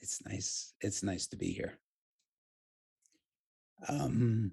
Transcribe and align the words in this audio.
It's 0.00 0.24
nice. 0.24 0.74
It's 0.80 1.02
nice 1.02 1.26
to 1.28 1.36
be 1.36 1.52
here. 1.52 1.78
Um, 3.88 4.52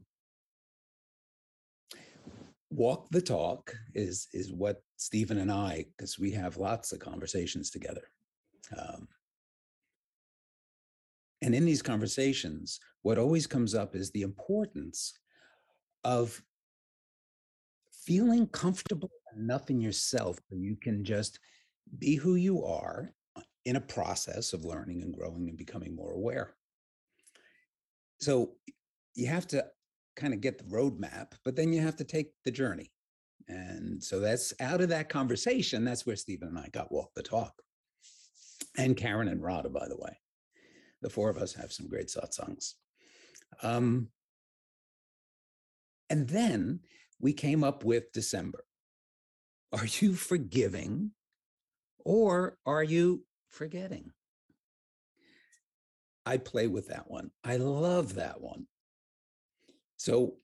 walk 2.70 3.08
the 3.12 3.22
talk 3.22 3.74
is 3.94 4.28
is 4.34 4.52
what 4.52 4.82
Stephen 4.98 5.38
and 5.38 5.52
I, 5.52 5.86
because 5.96 6.20
we 6.20 6.32
have 6.32 6.58
lots 6.58 6.92
of 6.92 7.00
conversations 7.00 7.70
together. 7.70 8.10
Um, 8.78 9.08
and 11.42 11.54
in 11.54 11.66
these 11.66 11.82
conversations, 11.82 12.80
what 13.04 13.18
always 13.18 13.48
comes 13.48 13.76
up 13.76 13.96
is 13.96 14.12
the 14.12 14.24
importance 14.24 15.14
of 16.04 16.42
feeling 17.92 18.48
comfortable 18.48 19.12
enough 19.36 19.70
in 19.70 19.80
yourself 19.80 20.40
where 20.50 20.60
you 20.60 20.76
can 20.76 21.04
just 21.04 21.40
be 22.00 22.16
who 22.16 22.36
you 22.36 22.64
are 22.66 23.14
in 23.68 23.76
a 23.76 23.82
process 23.82 24.54
of 24.54 24.64
learning 24.64 25.02
and 25.04 25.14
growing 25.14 25.50
and 25.50 25.58
becoming 25.58 25.94
more 25.94 26.14
aware. 26.14 26.56
So 28.22 28.54
you 29.14 29.28
have 29.28 29.46
to 29.48 29.66
kind 30.16 30.34
of 30.34 30.40
get 30.40 30.58
the 30.58 30.64
roadmap, 30.64 31.34
but 31.44 31.58
then 31.58 31.74
you 31.74 31.82
have 31.82 31.98
to 31.98 32.06
take 32.06 32.32
the 32.46 32.52
journey. 32.52 32.94
And 33.50 34.02
so 34.02 34.22
that's 34.22 34.54
out 34.62 34.80
of 34.80 34.88
that 34.90 35.10
conversation, 35.10 35.84
that's 35.84 36.06
where 36.06 36.16
Stephen 36.16 36.48
and 36.48 36.58
I 36.58 36.70
got 36.72 36.94
walk 36.94 37.12
the 37.14 37.22
talk. 37.22 37.62
And 38.78 38.96
Karen 38.96 39.28
and 39.28 39.44
Radha, 39.44 39.70
by 39.70 39.90
the 39.90 39.98
way. 39.98 40.18
The 41.02 41.10
four 41.10 41.30
of 41.30 41.38
us 41.38 41.54
have 41.56 41.74
some 41.74 41.90
great 41.90 42.08
satsangs. 42.08 42.76
Um, 43.62 44.08
and 46.10 46.26
then 46.30 46.80
we 47.20 47.34
came 47.34 47.66
up 47.66 47.84
with 47.84 48.14
December. 48.14 48.64
Are 49.74 49.86
you 50.00 50.14
forgiving 50.14 51.12
or 52.06 52.58
are 52.66 52.84
you 52.84 53.26
forgetting? 53.50 54.12
I 56.26 56.38
play 56.38 56.68
with 56.68 56.88
that 56.90 57.10
one. 57.10 57.32
I 57.44 57.58
love 57.58 58.16
that 58.16 58.42
one. 58.42 58.68
So 59.96 60.36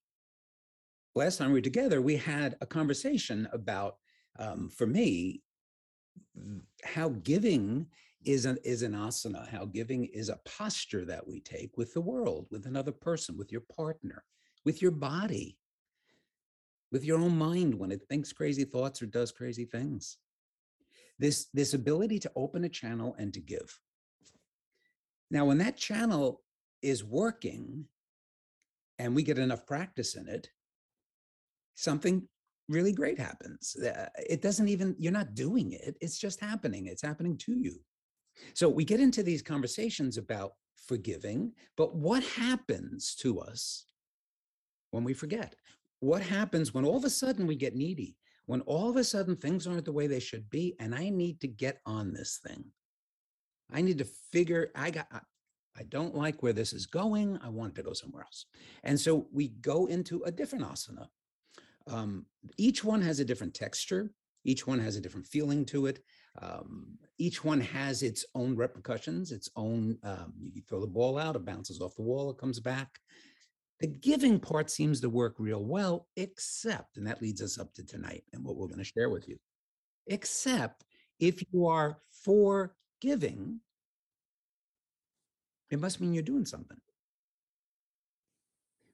last 1.14 1.38
time 1.38 1.50
we 1.50 1.60
were 1.60 1.62
together, 1.62 2.02
we 2.02 2.16
had 2.16 2.56
a 2.62 2.66
conversation 2.66 3.48
about, 3.52 3.98
um, 4.40 4.70
for 4.70 4.88
me, 4.88 5.42
how 6.84 7.10
giving 7.10 7.88
is 8.26 8.46
an 8.46 8.58
is 8.64 8.82
an 8.82 8.94
asana, 8.94 9.48
how 9.50 9.66
giving 9.66 10.06
is 10.06 10.30
a 10.30 10.40
posture 10.46 11.06
that 11.06 11.28
we 11.28 11.42
take 11.42 11.78
with 11.78 11.94
the 11.94 12.02
world, 12.02 12.48
with 12.50 12.66
another 12.66 12.92
person, 12.92 13.38
with 13.38 13.52
your 13.52 13.64
partner, 13.76 14.24
with 14.64 14.82
your 14.82 14.92
body, 14.92 15.58
with 16.92 17.04
your 17.04 17.20
own 17.20 17.38
mind 17.38 17.74
when 17.74 17.92
it 17.92 18.02
thinks 18.08 18.32
crazy 18.32 18.64
thoughts 18.64 19.02
or 19.02 19.08
does 19.08 19.32
crazy 19.32 19.66
things. 19.66 20.18
This 21.20 21.48
this 21.54 21.74
ability 21.74 22.20
to 22.20 22.32
open 22.36 22.64
a 22.64 22.70
channel 22.70 23.16
and 23.18 23.34
to 23.34 23.40
give. 23.40 23.80
Now, 25.32 25.46
when 25.46 25.58
that 25.60 25.78
channel 25.78 26.42
is 26.82 27.04
working 27.04 27.86
and 29.00 29.16
we 29.16 29.24
get 29.24 29.40
enough 29.40 29.66
practice 29.66 30.16
in 30.16 30.28
it, 30.28 30.48
something 31.76 32.28
really 32.70 32.94
great 32.94 33.20
happens. 33.20 33.76
Uh, 33.76 34.08
it 34.30 34.42
doesn't 34.42 34.70
even, 34.70 34.96
you're 35.00 35.12
not 35.12 35.36
doing 35.36 35.72
it, 35.72 35.98
it's 36.02 36.18
just 36.18 36.40
happening. 36.40 36.88
It's 36.88 37.02
happening 37.02 37.38
to 37.40 37.54
you. 37.54 37.80
So 38.54 38.70
we 38.70 38.86
get 38.86 39.00
into 39.00 39.24
these 39.24 39.42
conversations 39.42 40.18
about 40.18 40.54
forgiving, 40.88 41.54
but 41.78 41.96
what 41.96 42.24
happens 42.24 43.16
to 43.16 43.40
us 43.40 43.86
when 44.92 45.04
we 45.04 45.14
forget? 45.14 45.56
What 46.00 46.22
happens 46.22 46.74
when 46.74 46.86
all 46.86 46.98
of 46.98 47.06
a 47.06 47.10
sudden 47.10 47.48
we 47.48 47.56
get 47.56 47.76
needy? 47.76 48.18
When 48.46 48.62
all 48.62 48.90
of 48.90 48.98
a 48.98 49.04
sudden 49.04 49.36
things 49.36 49.68
aren't 49.68 49.86
the 49.86 49.92
way 49.92 50.08
they 50.08 50.20
should 50.20 50.50
be, 50.50 50.76
and 50.80 50.94
I 50.94 51.10
need 51.10 51.40
to 51.42 51.48
get 51.48 51.80
on 51.86 52.14
this 52.14 52.40
thing. 52.46 52.66
I 53.72 53.82
need 53.82 53.98
to 54.00 54.08
figure, 54.32 54.72
I 54.76 54.92
got, 54.92 55.08
I 55.12 55.84
don't 55.84 56.16
like 56.16 56.44
where 56.44 56.54
this 56.54 56.74
is 56.74 56.86
going. 56.86 57.40
I 57.44 57.50
want 57.50 57.76
to 57.76 57.84
go 57.84 57.94
somewhere 57.94 58.24
else. 58.24 58.46
And 58.84 59.00
so 59.00 59.28
we 59.32 59.48
go 59.48 59.88
into 59.88 60.24
a 60.24 60.32
different 60.32 60.66
asana. 60.66 61.08
Um, 61.88 62.26
each 62.58 62.84
one 62.84 63.02
has 63.02 63.20
a 63.20 63.26
different 63.26 63.54
texture. 63.54 64.12
Each 64.46 64.68
one 64.68 64.80
has 64.80 64.98
a 64.98 65.02
different 65.02 65.26
feeling 65.26 65.66
to 65.68 65.86
it. 65.86 66.00
Um, 66.42 66.98
each 67.18 67.44
one 67.44 67.62
has 67.62 68.04
its 68.04 68.26
own 68.36 68.56
repercussions, 68.56 69.32
its 69.32 69.50
own, 69.56 69.98
um, 70.04 70.34
you 70.54 70.62
throw 70.68 70.82
the 70.82 70.88
ball 70.88 71.18
out, 71.18 71.36
it 71.36 71.46
bounces 71.46 71.80
off 71.80 71.96
the 71.96 72.02
wall, 72.02 72.30
it 72.30 72.38
comes 72.38 72.60
back. 72.60 73.00
The 73.84 73.88
giving 73.88 74.40
part 74.40 74.72
seems 74.72 75.02
to 75.02 75.10
work 75.10 75.36
real 75.38 75.66
well, 75.66 76.08
except, 76.16 76.96
and 76.96 77.06
that 77.06 77.22
leads 77.22 77.42
us 77.42 77.60
up 77.60 77.74
to 77.74 77.86
tonight 77.86 78.24
and 78.32 78.42
what 78.42 78.56
we're 78.56 78.68
going 78.68 78.78
to 78.78 78.86
share 78.86 79.10
with 79.10 79.28
you, 79.28 79.38
except 80.08 80.86
if 81.20 81.44
you 81.52 81.68
are 81.68 81.98
for 82.10 82.78
giving, 83.02 83.60
it 85.70 85.82
must 85.82 86.00
mean 86.00 86.14
you're 86.14 86.24
doing 86.24 86.46
something. 86.46 86.78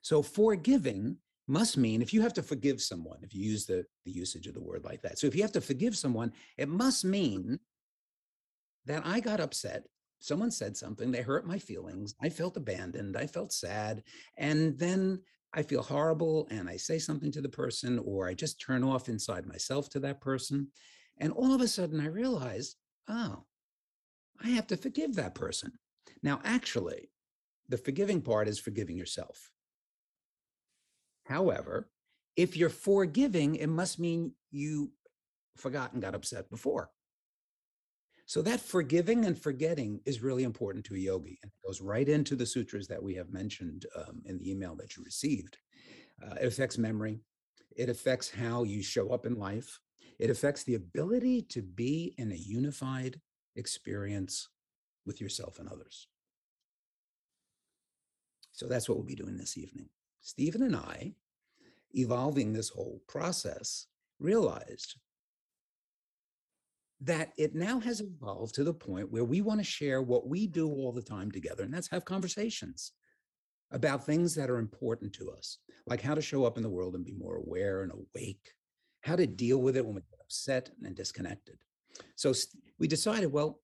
So 0.02 0.24
forgiving 0.24 1.18
must 1.48 1.78
mean 1.78 2.02
if 2.02 2.12
you 2.12 2.24
have 2.24 2.34
to 2.34 2.42
forgive 2.42 2.82
someone, 2.82 3.20
if 3.22 3.36
you 3.36 3.44
use 3.44 3.68
the, 3.68 3.86
the 4.06 4.12
usage 4.12 4.48
of 4.48 4.56
the 4.56 4.60
word 4.60 4.86
like 4.86 5.04
that. 5.04 5.20
So 5.20 5.28
if 5.28 5.36
you 5.36 5.44
have 5.44 5.52
to 5.52 5.62
forgive 5.62 5.96
someone, 5.96 6.34
it 6.58 6.68
must 6.68 7.06
mean 7.06 7.60
that 8.88 9.04
I 9.06 9.20
got 9.20 9.40
upset. 9.40 9.84
Someone 10.20 10.52
said 10.52 10.76
something, 10.76 11.12
they 11.12 11.22
hurt 11.22 11.48
my 11.48 11.58
feelings. 11.58 12.14
I 12.22 12.30
felt 12.30 12.58
abandoned. 12.58 13.16
I 13.16 13.26
felt 13.26 13.54
sad. 13.54 14.04
And 14.38 14.78
then 14.78 15.22
I 15.54 15.64
feel 15.64 15.82
horrible 15.82 16.48
and 16.52 16.70
I 16.70 16.78
say 16.78 17.00
something 17.00 17.32
to 17.32 17.42
the 17.42 17.50
person, 17.50 18.00
or 18.00 18.28
I 18.28 18.34
just 18.34 18.62
turn 18.62 18.84
off 18.84 19.10
inside 19.10 19.46
myself 19.46 19.90
to 19.92 20.00
that 20.02 20.22
person. 20.22 20.68
And 21.18 21.32
all 21.32 21.54
of 21.54 21.62
a 21.62 21.68
sudden 21.68 22.00
I 22.00 22.08
realize, 22.08 22.76
oh, 23.08 23.46
I 24.44 24.50
have 24.50 24.68
to 24.68 24.78
forgive 24.78 25.16
that 25.16 25.36
person. 25.36 25.74
Now, 26.22 26.42
actually, 26.44 27.12
the 27.68 27.78
forgiving 27.78 28.22
part 28.22 28.48
is 28.48 28.60
forgiving 28.60 28.98
yourself. 28.98 29.52
However, 31.26 31.90
if 32.36 32.58
you're 32.58 32.70
forgiving, 32.70 33.56
it 33.56 33.68
must 33.68 34.00
mean 34.00 34.34
you 34.52 34.92
forgot 35.58 35.94
and 35.94 36.02
got 36.02 36.16
upset 36.16 36.50
before. 36.50 36.90
So 38.30 38.44
that 38.44 38.62
forgiving 38.62 39.26
and 39.26 39.36
forgetting 39.36 40.02
is 40.06 40.22
really 40.22 40.44
important 40.44 40.86
to 40.86 40.94
a 40.94 41.00
yogi 41.00 41.40
and 41.42 41.52
it 41.52 41.68
goes 41.68 41.82
right 41.82 42.08
into 42.08 42.36
the 42.36 42.46
sutras 42.46 42.88
that 42.88 43.02
we 43.02 43.16
have 43.16 43.34
mentioned 43.34 43.88
um, 43.96 44.22
in 44.24 44.38
the 44.38 44.52
email 44.52 44.76
that 44.76 44.96
you 44.96 45.04
received. 45.04 45.58
Uh, 46.24 46.36
it 46.36 46.46
affects 46.46 46.78
memory. 46.78 47.22
It 47.76 47.90
affects 47.90 48.30
how 48.30 48.66
you 48.66 48.84
show 48.84 49.10
up 49.10 49.26
in 49.26 49.40
life. 49.40 49.80
It 50.20 50.30
affects 50.30 50.64
the 50.64 50.76
ability 50.76 51.42
to 51.50 51.64
be 51.64 52.14
in 52.20 52.32
a 52.32 52.36
unified 52.36 53.20
experience 53.56 54.48
with 55.08 55.20
yourself 55.20 55.58
and 55.58 55.68
others. 55.68 56.06
So 58.52 58.68
that's 58.68 58.88
what 58.88 59.00
we'll 59.00 59.08
be 59.08 59.16
doing 59.16 59.38
this 59.38 59.58
evening. 59.58 59.90
Stephen 60.22 60.62
and 60.62 60.76
I, 60.76 61.16
evolving 61.96 62.54
this 62.54 62.70
whole 62.70 63.02
process, 63.08 63.88
realized 64.20 64.98
that 67.02 67.32
it 67.38 67.56
now 67.56 67.80
has 67.80 68.02
evolved 68.02 68.56
to 68.56 68.64
the 68.64 68.74
point 68.74 69.12
where 69.12 69.24
we 69.24 69.42
want 69.42 69.60
to 69.60 69.64
share 69.64 70.02
what 70.02 70.28
we 70.28 70.48
do 70.48 70.68
all 70.68 70.92
the 70.92 71.02
time 71.02 71.32
together, 71.32 71.64
and 71.64 71.74
that's 71.74 71.90
have 71.90 72.06
conversations 72.06 72.92
about 73.72 74.06
things 74.06 74.36
that 74.36 74.50
are 74.50 74.58
important 74.58 75.14
to 75.14 75.32
us, 75.32 75.60
like 75.86 76.02
how 76.02 76.16
to 76.16 76.22
show 76.22 76.44
up 76.44 76.58
in 76.58 76.64
the 76.64 76.70
world 76.70 76.96
and 76.96 77.06
be 77.06 77.14
more 77.14 77.36
aware 77.36 77.84
and 77.84 77.92
awake, 77.92 78.54
how 79.02 79.16
to 79.16 79.28
deal 79.28 79.60
with 79.60 79.78
it 79.78 79.86
when 79.86 79.96
we 79.96 80.02
get 80.02 80.20
upset 80.22 80.70
and 80.84 80.96
disconnected. 80.96 81.58
So 82.16 82.34
we 82.80 82.88
decided, 82.88 83.32
well, 83.32 83.60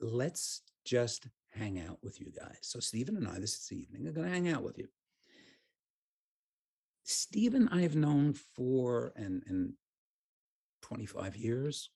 let's 0.00 0.62
just 0.84 1.26
hang 1.50 1.80
out 1.80 1.98
with 2.02 2.20
you 2.20 2.30
guys. 2.38 2.58
So 2.62 2.78
Stephen 2.78 3.16
and 3.16 3.26
I 3.26 3.38
this 3.38 3.72
evening 3.72 4.06
are 4.06 4.12
going 4.12 4.28
to 4.28 4.32
hang 4.32 4.48
out 4.48 4.62
with 4.62 4.78
you. 4.78 4.88
Stephen 7.04 7.68
I 7.68 7.80
have 7.82 7.96
known 7.96 8.34
for 8.34 9.12
and, 9.16 9.42
and 9.46 9.72
25 10.88 11.36
years. 11.36 11.90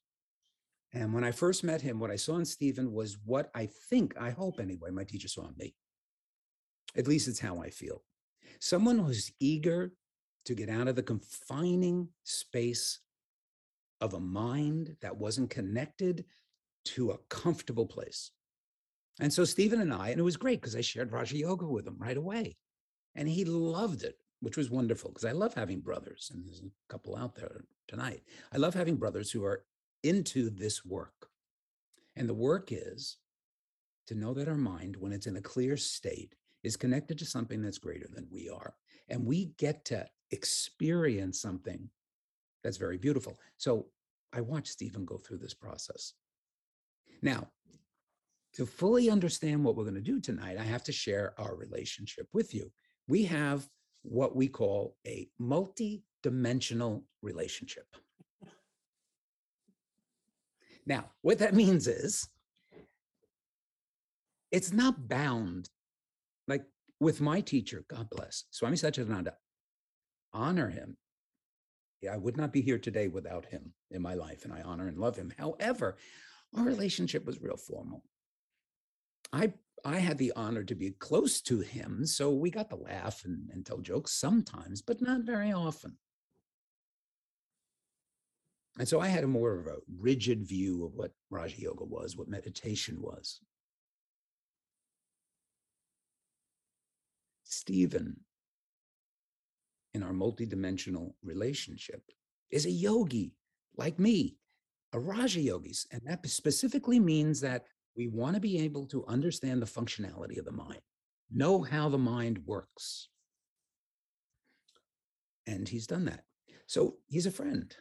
And 0.93 1.15
when 1.15 1.25
I 1.25 1.31
first 1.31 1.65
met 1.65 1.81
him, 1.81 1.99
what 1.99 2.11
I 2.11 2.17
saw 2.17 2.37
in 2.37 2.45
Stephen 2.45 2.93
was 2.93 3.17
what 3.25 3.51
I 3.55 3.67
think, 3.89 4.15
I 4.21 4.31
hope 4.31 4.61
anyway, 4.61 4.91
my 4.91 5.05
teacher 5.05 5.29
saw 5.29 5.47
in 5.47 5.55
me. 5.57 5.75
At 6.97 7.09
least 7.09 7.29
it's 7.29 7.41
how 7.41 7.63
I 7.63 7.71
feel. 7.71 8.03
Someone 8.61 8.99
who's 8.99 9.33
eager 9.41 9.93
to 10.45 10.55
get 10.55 10.69
out 10.69 10.89
of 10.89 10.97
the 10.97 11.03
confining 11.03 12.09
space 12.25 13.01
of 14.01 14.15
a 14.15 14.21
mind 14.21 14.97
that 15.01 15.17
wasn't 15.17 15.49
connected 15.49 16.25
to 16.85 17.13
a 17.13 17.19
comfortable 17.31 17.87
place. 17.87 18.33
And 19.21 19.33
so 19.33 19.45
Stephen 19.45 19.81
and 19.81 19.95
I, 19.95 20.11
and 20.11 20.19
it 20.19 20.25
was 20.25 20.37
great 20.37 20.61
because 20.61 20.77
I 20.77 20.81
shared 20.81 21.13
Raja 21.13 21.37
Yoga 21.37 21.67
with 21.67 21.87
him 21.87 21.97
right 21.99 22.17
away. 22.17 22.57
And 23.15 23.29
he 23.29 23.45
loved 23.45 24.03
it, 24.03 24.17
which 24.43 24.57
was 24.57 24.71
wonderful 24.71 25.11
because 25.11 25.25
I 25.25 25.33
love 25.33 25.55
having 25.55 25.81
brothers. 25.81 26.31
And 26.35 26.45
there's 26.45 26.61
a 26.61 26.93
couple 26.93 27.17
out 27.17 27.37
there 27.37 27.65
tonight. 27.87 28.23
I 28.53 28.59
love 28.59 28.75
having 28.75 28.97
brothers 28.97 29.31
who 29.31 29.45
are 29.45 29.65
into 30.03 30.51
this 30.51 30.85
work. 30.85 31.29
And 32.17 32.29
the 32.29 32.35
work 32.35 32.73
is 32.73 33.19
to 34.09 34.17
know 34.17 34.35
that 34.35 34.49
our 34.49 34.57
mind, 34.57 34.97
when 34.97 35.13
it's 35.13 35.29
in 35.29 35.37
a 35.37 35.41
clear 35.41 35.77
state, 35.77 36.35
is 36.65 36.77
connected 36.77 37.19
to 37.19 37.25
something 37.25 37.63
that's 37.63 37.79
greater 37.79 38.09
than 38.13 38.27
we 38.31 38.49
are. 38.49 38.75
And 39.09 39.25
we 39.25 39.53
get 39.59 39.85
to 39.87 40.07
experience 40.33 41.41
something 41.41 41.89
that's 42.65 42.79
very 42.79 42.99
beautiful. 42.99 43.39
So 43.59 43.87
I 44.33 44.41
watched 44.41 44.73
Stephen 44.73 45.05
go 45.05 45.19
through 45.19 45.39
this 45.39 45.55
process. 45.55 46.15
Now, 47.23 47.47
to 48.55 48.67
fully 48.67 49.09
understand 49.09 49.63
what 49.63 49.77
we're 49.77 49.85
going 49.85 49.95
to 49.95 50.01
do 50.01 50.21
tonight, 50.21 50.59
I 50.59 50.65
have 50.65 50.83
to 50.85 50.93
share 50.93 51.33
our 51.39 51.55
relationship 51.55 52.27
with 52.33 52.53
you. 52.55 52.73
We 53.07 53.25
have 53.25 53.69
what 54.03 54.35
we 54.37 54.49
call 54.49 54.97
a 55.07 55.29
multi-dimensional 55.39 57.05
relationship. 57.23 57.87
Now, 60.87 61.11
what 61.23 61.39
that 61.39 61.55
means 61.55 61.87
is 61.87 62.29
it's 64.51 64.73
not 64.73 65.09
bound 65.09 65.71
like 66.49 66.65
with 67.01 67.21
my 67.21 67.41
teacher, 67.41 67.85
God 67.89 68.09
bless, 68.11 68.45
Swami 68.51 68.77
Satchidananda, 68.77 69.33
honor 70.33 70.69
him. 70.69 70.97
I 72.11 72.17
would 72.17 72.37
not 72.37 72.53
be 72.53 72.61
here 72.61 72.79
today 72.79 73.07
without 73.07 73.47
him 73.47 73.73
in 73.93 74.03
my 74.03 74.15
life, 74.15 74.45
and 74.45 74.53
I 74.53 74.63
honor 74.63 74.89
and 74.89 74.99
love 74.99 75.17
him. 75.17 75.33
However, 75.39 75.97
our 76.57 76.65
relationship 76.65 77.25
was 77.25 77.41
real 77.41 77.57
formal. 77.57 78.03
I 79.33 79.53
I 79.85 79.99
had 79.99 80.19
the 80.19 80.33
honor 80.37 80.63
to 80.65 80.75
be 80.75 80.91
close 80.91 81.41
to 81.43 81.59
him, 81.61 82.07
so 82.07 82.31
we 82.31 82.51
got 82.51 82.71
to 82.71 82.77
laugh 82.77 83.25
and, 83.25 83.49
and 83.53 83.67
tell 83.67 83.79
jokes 83.79 84.13
sometimes, 84.13 84.81
but 84.81 85.03
not 85.03 85.23
very 85.23 85.53
often. 85.53 85.97
And 88.79 88.89
so 88.89 89.01
I 89.01 89.09
had 89.09 89.25
a 89.25 89.29
more 89.29 89.59
of 89.59 89.67
a 89.67 89.79
rigid 89.99 90.47
view 90.47 90.85
of 90.85 90.95
what 90.95 91.13
Raja 91.31 91.61
Yoga 91.61 91.85
was, 91.85 92.17
what 92.17 92.29
meditation 92.29 93.03
was. 93.03 93.41
Stephen, 97.45 98.21
in 99.93 100.03
our 100.03 100.13
multidimensional 100.13 101.13
relationship, 101.23 102.03
is 102.51 102.65
a 102.65 102.71
yogi 102.71 103.35
like 103.77 103.99
me, 103.99 104.37
a 104.93 104.99
Raja 104.99 105.41
yogis. 105.41 105.87
And 105.91 106.01
that 106.07 106.27
specifically 106.29 106.99
means 106.99 107.41
that 107.41 107.67
we 107.97 108.09
want 108.09 108.35
to 108.35 108.41
be 108.41 108.61
able 108.61 108.87
to 108.87 109.05
understand 109.07 109.61
the 109.61 109.67
functionality 109.67 110.39
of 110.39 110.45
the 110.45 110.53
mind, 110.53 110.81
know 111.31 111.63
how 111.63 111.89
the 111.89 111.99
mind 111.99 112.41
works. 112.47 113.09
And 115.47 115.69
he's 115.69 115.87
done 115.87 116.05
that. 116.07 116.25
So 116.67 116.97
he's 117.09 117.27
a 117.27 117.31
friend, 117.31 117.75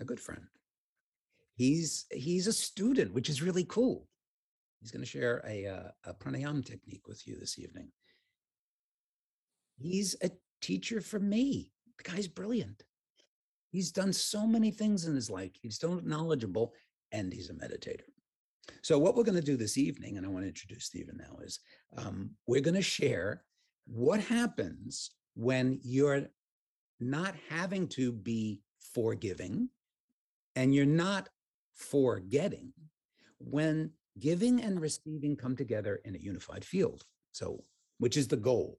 a 0.00 0.04
good 0.04 0.20
friend. 0.20 0.42
He's 1.54 2.06
he's 2.10 2.46
a 2.46 2.52
student, 2.52 3.12
which 3.12 3.28
is 3.28 3.42
really 3.42 3.64
cool. 3.64 4.08
He's 4.80 4.90
going 4.90 5.02
to 5.02 5.10
share 5.10 5.42
a, 5.46 5.66
uh, 5.66 5.88
a 6.04 6.14
pranayama 6.14 6.64
technique 6.64 7.08
with 7.08 7.26
you 7.26 7.36
this 7.38 7.58
evening. 7.58 7.88
He's 9.76 10.16
a 10.22 10.30
teacher 10.60 11.00
for 11.00 11.18
me. 11.18 11.72
The 11.98 12.10
guy's 12.10 12.28
brilliant. 12.28 12.84
He's 13.70 13.90
done 13.90 14.12
so 14.12 14.46
many 14.46 14.70
things 14.70 15.04
in 15.04 15.14
his 15.14 15.30
life. 15.30 15.52
He's 15.60 15.78
so 15.78 16.00
knowledgeable 16.04 16.74
and 17.12 17.32
he's 17.32 17.50
a 17.50 17.54
meditator. 17.54 18.08
So, 18.82 18.98
what 18.98 19.16
we're 19.16 19.24
going 19.24 19.40
to 19.40 19.44
do 19.44 19.56
this 19.56 19.78
evening, 19.78 20.16
and 20.16 20.26
I 20.26 20.28
want 20.28 20.44
to 20.44 20.48
introduce 20.48 20.84
Stephen 20.84 21.16
now, 21.18 21.38
is 21.42 21.60
um, 21.96 22.30
we're 22.46 22.60
going 22.60 22.74
to 22.74 22.82
share 22.82 23.42
what 23.86 24.20
happens 24.20 25.10
when 25.34 25.78
you're 25.82 26.28
not 27.00 27.34
having 27.48 27.88
to 27.88 28.12
be 28.12 28.60
forgiving 28.94 29.68
and 30.56 30.74
you're 30.74 30.86
not 30.86 31.28
forgetting 31.74 32.72
when 33.38 33.92
giving 34.18 34.60
and 34.60 34.80
receiving 34.80 35.36
come 35.36 35.56
together 35.56 36.00
in 36.04 36.16
a 36.16 36.18
unified 36.18 36.64
field. 36.64 37.04
So, 37.32 37.62
which 37.98 38.16
is 38.16 38.28
the 38.28 38.36
goal. 38.36 38.78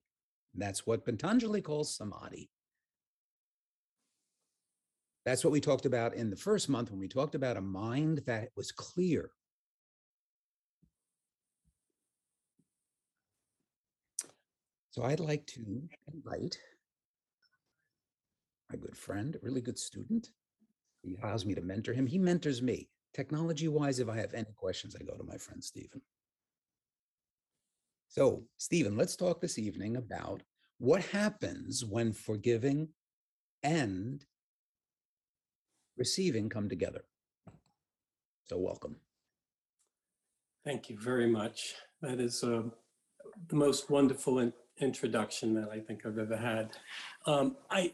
That's 0.55 0.85
what 0.85 1.05
Patanjali 1.05 1.61
calls 1.61 1.95
samadhi. 1.95 2.49
That's 5.25 5.43
what 5.43 5.51
we 5.51 5.61
talked 5.61 5.85
about 5.85 6.15
in 6.15 6.29
the 6.29 6.35
first 6.35 6.69
month 6.69 6.89
when 6.89 6.99
we 6.99 7.07
talked 7.07 7.35
about 7.35 7.57
a 7.57 7.61
mind 7.61 8.23
that 8.25 8.49
was 8.55 8.71
clear. 8.71 9.31
So 14.99 15.05
I'd 15.05 15.21
like 15.21 15.45
to 15.47 15.61
invite 16.13 16.59
my 18.69 18.75
good 18.75 18.97
friend, 18.97 19.33
a 19.33 19.39
really 19.41 19.61
good 19.61 19.79
student. 19.79 20.31
He 21.03 21.15
allows 21.23 21.45
me 21.45 21.55
to 21.55 21.61
mentor 21.61 21.93
him. 21.93 22.05
He 22.05 22.17
mentors 22.17 22.61
me. 22.61 22.89
Technology 23.13 23.69
wise, 23.69 23.99
if 23.99 24.09
I 24.09 24.17
have 24.17 24.33
any 24.33 24.51
questions, 24.57 24.97
I 24.99 25.05
go 25.05 25.15
to 25.15 25.23
my 25.23 25.37
friend 25.37 25.63
Stephen. 25.63 26.01
So, 28.09 28.43
Stephen, 28.57 28.97
let's 28.97 29.15
talk 29.15 29.39
this 29.39 29.57
evening 29.57 29.95
about 29.95 30.43
what 30.79 31.01
happens 31.05 31.85
when 31.85 32.11
forgiving 32.11 32.89
and 33.63 34.25
receiving 35.95 36.49
come 36.49 36.67
together. 36.67 37.05
So, 38.49 38.57
welcome. 38.57 38.97
Thank 40.65 40.89
you 40.89 40.99
very 40.99 41.31
much. 41.31 41.75
That 42.01 42.19
is 42.19 42.43
uh, 42.43 42.63
the 43.47 43.55
most 43.55 43.89
wonderful 43.89 44.39
in- 44.39 44.51
introduction 44.79 45.53
that 45.55 45.69
I 45.69 45.79
think 45.79 46.05
I've 46.05 46.17
ever 46.17 46.37
had. 46.37 46.71
Um, 47.25 47.57
I 47.69 47.93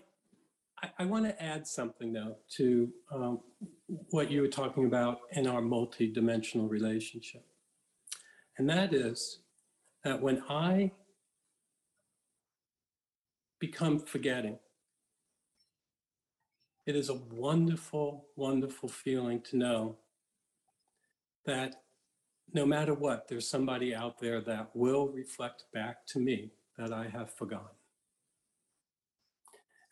I, 0.81 0.89
I 0.99 1.05
want 1.05 1.25
to 1.25 1.43
add 1.43 1.67
something 1.67 2.13
though 2.13 2.35
to 2.57 2.89
um, 3.11 3.39
what 4.09 4.29
you 4.29 4.41
were 4.41 4.47
talking 4.47 4.85
about 4.85 5.19
in 5.31 5.47
our 5.47 5.61
multi-dimensional 5.61 6.67
relationship, 6.67 7.45
and 8.57 8.69
that 8.69 8.93
is 8.93 9.39
that 10.03 10.21
when 10.21 10.43
I 10.49 10.91
become 13.59 13.99
forgetting, 13.99 14.59
it 16.85 16.95
is 16.95 17.09
a 17.09 17.15
wonderful, 17.15 18.27
wonderful 18.35 18.89
feeling 18.89 19.41
to 19.49 19.57
know 19.57 19.97
that 21.45 21.81
no 22.53 22.65
matter 22.65 22.93
what, 22.93 23.27
there's 23.27 23.49
somebody 23.49 23.95
out 23.95 24.19
there 24.19 24.39
that 24.41 24.69
will 24.75 25.07
reflect 25.07 25.63
back 25.73 26.05
to 26.07 26.19
me 26.19 26.51
that 26.77 26.91
I 26.93 27.07
have 27.07 27.33
forgotten. 27.33 27.75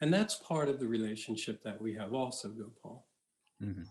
And 0.02 0.14
that's 0.14 0.36
part 0.36 0.70
of 0.70 0.80
the 0.80 0.88
relationship 0.88 1.64
that 1.64 1.82
we 1.82 1.94
have 1.96 2.14
also, 2.14 2.50
Gopal. 2.50 3.08
Mhm. 3.62 3.88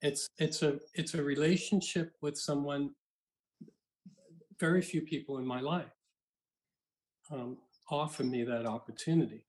It's 0.00 0.28
it's 0.38 0.62
a 0.62 0.80
it's 0.94 1.14
a 1.14 1.22
relationship 1.22 2.16
with 2.20 2.38
someone 2.38 2.94
very 4.58 4.82
few 4.82 5.02
people 5.02 5.38
in 5.38 5.46
my 5.46 5.60
life 5.60 5.92
um, 7.30 7.58
offer 7.90 8.24
me 8.24 8.44
that 8.44 8.66
opportunity 8.66 9.44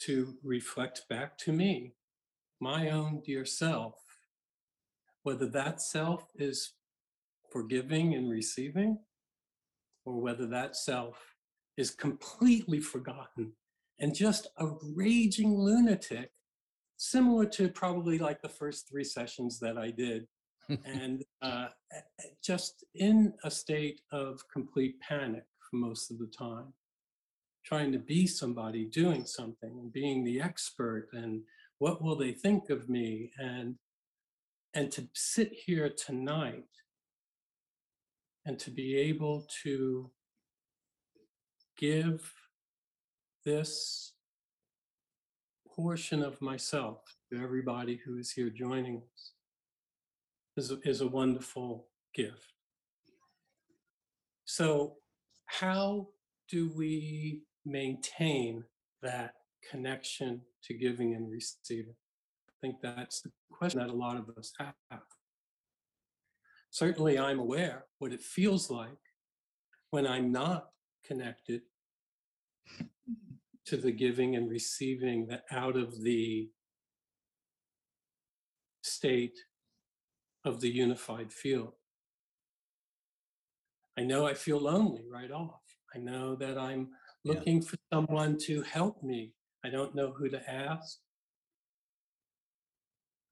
to 0.00 0.36
reflect 0.42 1.08
back 1.08 1.36
to 1.38 1.52
me 1.52 1.94
my 2.60 2.90
own 2.90 3.20
dear 3.24 3.44
self, 3.44 3.94
whether 5.22 5.46
that 5.46 5.80
self 5.80 6.26
is 6.36 6.72
forgiving 7.50 8.14
and 8.14 8.30
receiving, 8.30 8.98
or 10.04 10.20
whether 10.20 10.46
that 10.46 10.76
self 10.76 11.34
is 11.76 11.90
completely 11.90 12.80
forgotten 12.80 13.52
and 14.00 14.14
just 14.14 14.48
a 14.58 14.68
raging 14.94 15.58
lunatic, 15.58 16.30
similar 16.96 17.46
to 17.46 17.68
probably 17.68 18.18
like 18.18 18.40
the 18.42 18.48
first 18.48 18.88
three 18.88 19.04
sessions 19.04 19.58
that 19.60 19.76
I 19.76 19.90
did 19.90 20.26
and 20.84 21.22
uh, 21.42 21.68
just 22.42 22.84
in 22.94 23.34
a 23.44 23.50
state 23.50 24.00
of 24.12 24.40
complete 24.52 25.00
panic 25.00 25.44
for 25.58 25.76
most 25.76 26.10
of 26.10 26.18
the 26.18 26.26
time, 26.26 26.72
trying 27.64 27.92
to 27.92 27.98
be 27.98 28.26
somebody 28.26 28.84
doing 28.86 29.24
something 29.24 29.70
and 29.70 29.92
being 29.92 30.24
the 30.24 30.40
expert 30.40 31.08
and 31.12 31.42
what 31.78 32.02
will 32.02 32.16
they 32.16 32.32
think 32.32 32.70
of 32.70 32.88
me 32.88 33.32
and 33.38 33.76
and 34.74 34.92
to 34.92 35.08
sit 35.14 35.52
here 35.52 35.90
tonight 35.90 36.64
and 38.46 38.58
to 38.58 38.70
be 38.70 38.96
able 38.96 39.46
to 39.62 40.10
give 41.78 42.32
this 43.44 44.12
portion 45.74 46.22
of 46.22 46.40
myself 46.40 46.98
to 47.32 47.40
everybody 47.40 48.00
who 48.04 48.18
is 48.18 48.30
here 48.32 48.50
joining 48.50 48.96
us 48.96 49.32
is 50.56 50.70
a, 50.70 50.78
is 50.88 51.00
a 51.00 51.06
wonderful 51.06 51.86
gift. 52.14 52.54
So, 54.44 54.96
how 55.46 56.08
do 56.48 56.70
we 56.76 57.42
maintain 57.64 58.64
that 59.02 59.34
connection 59.70 60.42
to 60.64 60.74
giving 60.74 61.14
and 61.14 61.30
receiving? 61.30 61.94
I 62.48 62.52
think 62.60 62.76
that's 62.82 63.22
the 63.22 63.30
question 63.50 63.80
that 63.80 63.90
a 63.90 63.92
lot 63.92 64.16
of 64.16 64.28
us 64.36 64.52
have. 64.58 64.74
Certainly, 66.70 67.18
I'm 67.18 67.38
aware 67.40 67.86
what 67.98 68.12
it 68.12 68.20
feels 68.20 68.70
like 68.70 68.98
when 69.90 70.06
I'm 70.06 70.30
not 70.30 70.68
connected 71.04 71.62
to 73.66 73.76
the 73.76 73.92
giving 73.92 74.36
and 74.36 74.48
receiving 74.48 75.26
that 75.26 75.44
out 75.50 75.76
of 75.76 76.02
the 76.02 76.50
state 78.82 79.38
of 80.44 80.60
the 80.60 80.70
unified 80.70 81.32
field. 81.32 81.74
I 83.98 84.02
know 84.02 84.26
I 84.26 84.34
feel 84.34 84.58
lonely 84.58 85.04
right 85.10 85.30
off. 85.30 85.60
I 85.94 85.98
know 85.98 86.36
that 86.36 86.56
I'm 86.56 86.94
Yeah. 87.22 87.34
looking 87.34 87.60
for 87.60 87.76
someone 87.92 88.38
to 88.38 88.62
help 88.62 89.02
me. 89.02 89.34
I 89.64 89.70
don't 89.70 89.94
know 89.94 90.12
who 90.12 90.28
to 90.30 90.50
ask. 90.50 91.00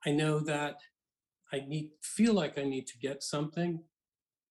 I 0.05 0.11
know 0.11 0.41
that 0.41 0.83
I 1.53 1.61
need 1.67 1.91
feel 2.03 2.35
like 2.35 2.59
I 2.59 2.65
need 2.65 2.87
to 2.89 2.99
get 2.99 3.23
something. 3.23 3.85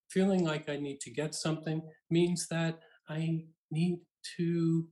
Feeling 0.10 0.46
like 0.46 0.70
I 0.70 0.78
need 0.78 1.00
to 1.02 1.12
get 1.12 1.36
something 1.36 1.82
means 2.10 2.48
that 2.50 2.80
I 3.10 3.46
need 3.70 4.00
to 4.38 4.88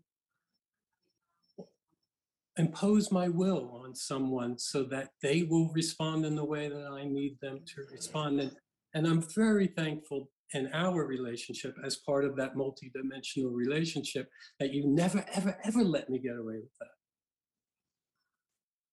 impose 2.57 3.11
my 3.11 3.27
will 3.27 3.81
on 3.83 3.95
someone 3.95 4.57
so 4.57 4.83
that 4.83 5.09
they 5.21 5.43
will 5.43 5.71
respond 5.73 6.25
in 6.25 6.35
the 6.35 6.45
way 6.45 6.69
that 6.69 6.87
I 6.91 7.03
need 7.05 7.37
them 7.41 7.59
to 7.65 7.81
respond. 7.91 8.39
And, 8.39 8.51
and 8.93 9.07
I'm 9.07 9.21
very 9.21 9.67
thankful 9.67 10.29
in 10.53 10.69
our 10.73 11.05
relationship 11.05 11.75
as 11.83 11.97
part 11.97 12.23
of 12.23 12.35
that 12.37 12.55
multidimensional 12.55 13.51
relationship 13.51 14.29
that 14.59 14.73
you 14.73 14.87
never, 14.87 15.25
ever, 15.33 15.57
ever 15.65 15.83
let 15.83 16.09
me 16.09 16.19
get 16.19 16.37
away 16.37 16.55
with 16.55 16.77
that. 16.79 16.87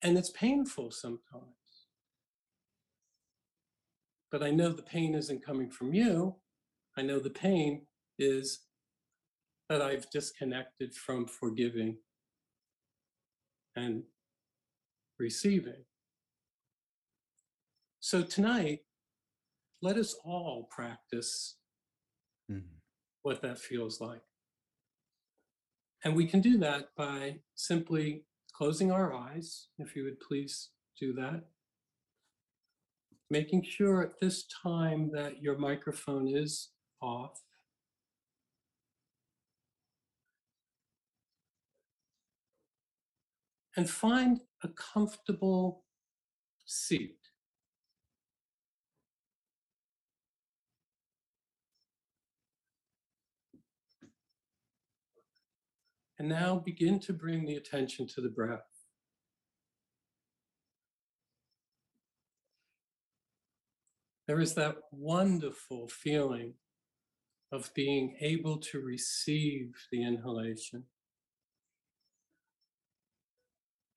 And 0.03 0.19
it's 0.19 0.31
painful 0.31 0.91
sometimes. 0.91 1.62
But 4.33 4.43
I 4.43 4.51
know 4.51 4.73
the 4.73 4.83
pain 4.83 5.15
isn't 5.15 5.45
coming 5.45 5.71
from 5.71 5.93
you. 5.93 6.41
I 6.97 7.03
know 7.03 7.21
the 7.21 7.31
pain 7.31 7.87
is 8.19 8.67
that 9.69 9.83
I've 9.83 10.09
disconnected 10.11 10.95
from 10.95 11.27
forgiving 11.27 11.99
and 13.77 14.05
receiving. 15.19 15.85
So 18.01 18.23
tonight, 18.23 18.87
let 19.83 19.97
us 19.99 20.15
all 20.25 20.65
practice 20.65 21.59
Mhm. 22.51 22.81
what 23.21 23.43
that 23.43 23.59
feels 23.59 24.01
like. 24.01 24.25
And 26.05 26.17
we 26.17 26.27
can 26.27 26.41
do 26.41 26.57
that 26.59 26.95
by 26.95 27.43
simply 27.55 28.27
closing 28.53 28.91
our 28.91 29.13
eyes, 29.13 29.69
if 29.79 29.95
you 29.95 30.05
would 30.05 30.21
please 30.21 30.71
do 30.99 31.13
that. 31.15 31.52
Making 33.33 33.63
sure 33.63 34.03
at 34.03 34.21
this 34.21 34.45
time 34.63 35.11
that 35.15 35.43
your 35.43 35.57
microphone 35.57 36.29
is 36.29 36.69
off. 37.01 37.41
And 43.75 43.89
find 43.89 44.43
a 44.63 44.69
comfortable 44.69 45.87
seat. 46.67 47.17
And 56.19 56.29
now 56.29 56.57
begin 56.57 57.01
to 57.01 57.15
bring 57.15 57.47
the 57.47 57.57
attention 57.57 58.07
to 58.09 58.21
the 58.21 58.29
breath. 58.29 58.72
There 64.33 64.41
is 64.41 64.55
that 64.55 64.77
wonderful 64.93 65.89
feeling 65.89 66.55
of 67.53 67.71
being 67.75 68.17
able 68.23 68.57
to 68.61 68.81
receive 68.81 69.75
the 69.91 70.03
inhalation. 70.03 70.85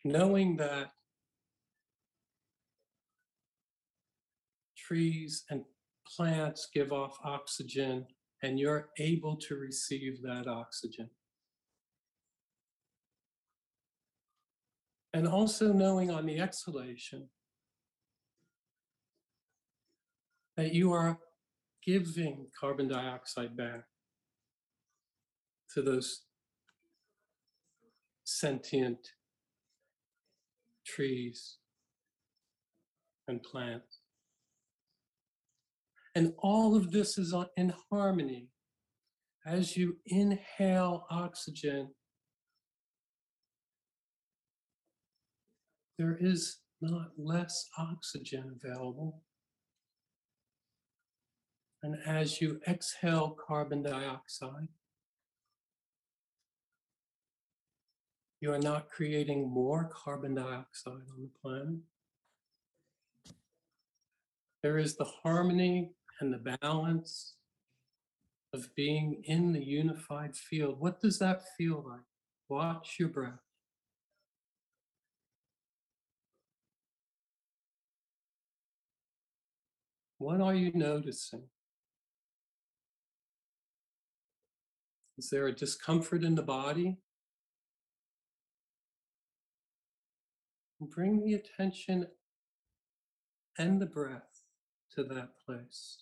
Knowing 0.03 0.57
that 0.57 0.87
trees 4.77 5.45
and 5.49 5.63
plants 6.05 6.67
give 6.73 6.91
off 6.91 7.17
oxygen 7.23 8.05
and 8.43 8.59
you're 8.59 8.89
able 8.99 9.37
to 9.37 9.55
receive 9.55 10.21
that 10.23 10.47
oxygen. 10.47 11.09
And 15.13 15.29
also 15.29 15.71
knowing 15.71 16.11
on 16.11 16.25
the 16.25 16.41
exhalation 16.41 17.29
that 20.57 20.73
you 20.73 20.91
are 20.91 21.19
giving 21.85 22.47
carbon 22.59 22.87
dioxide 22.87 23.55
back 23.55 23.83
to 25.73 25.81
those 25.81 26.21
sentient 28.23 29.09
trees 30.85 31.57
and 33.27 33.41
plants. 33.43 33.99
And 36.15 36.33
all 36.39 36.75
of 36.75 36.91
this 36.91 37.17
is 37.17 37.35
in 37.57 37.73
harmony. 37.91 38.47
As 39.45 39.75
you 39.75 39.97
inhale 40.05 41.05
oxygen, 41.11 41.89
there 45.99 46.17
is 46.19 46.59
not 46.81 47.09
less 47.17 47.69
oxygen 47.77 48.57
available. 48.63 49.21
And 51.85 51.99
as 52.03 52.41
you 52.41 52.59
exhale 52.67 53.37
carbon 53.47 53.83
dioxide, 53.83 54.69
you 58.41 58.51
are 58.51 58.57
not 58.57 58.89
creating 58.89 59.47
more 59.47 59.87
carbon 59.93 60.33
dioxide 60.33 60.93
on 60.93 61.21
the 61.21 61.29
planet. 61.39 61.81
There 64.63 64.79
is 64.79 64.95
the 64.95 65.05
harmony 65.05 65.91
and 66.19 66.33
the 66.33 66.57
balance 66.59 67.35
of 68.51 68.73
being 68.73 69.21
in 69.25 69.53
the 69.53 69.63
unified 69.63 70.35
field. 70.35 70.79
What 70.79 71.01
does 71.01 71.19
that 71.19 71.43
feel 71.55 71.85
like? 71.87 72.01
Watch 72.49 72.95
your 72.99 73.09
breath. 73.09 73.33
What 80.17 80.41
are 80.41 80.55
you 80.55 80.71
noticing? 80.73 81.43
Is 85.17 85.29
there 85.29 85.47
a 85.47 85.55
discomfort 85.55 86.23
in 86.23 86.35
the 86.35 86.43
body? 86.43 86.97
Bring 90.81 91.23
the 91.23 91.33
attention 91.33 92.07
and 93.57 93.81
the 93.81 93.85
breath 93.85 94.43
to 94.95 95.03
that 95.03 95.29
place. 95.45 95.97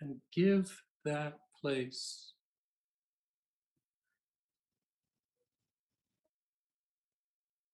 And 0.00 0.16
give 0.34 0.82
that 1.04 1.38
place 1.60 2.32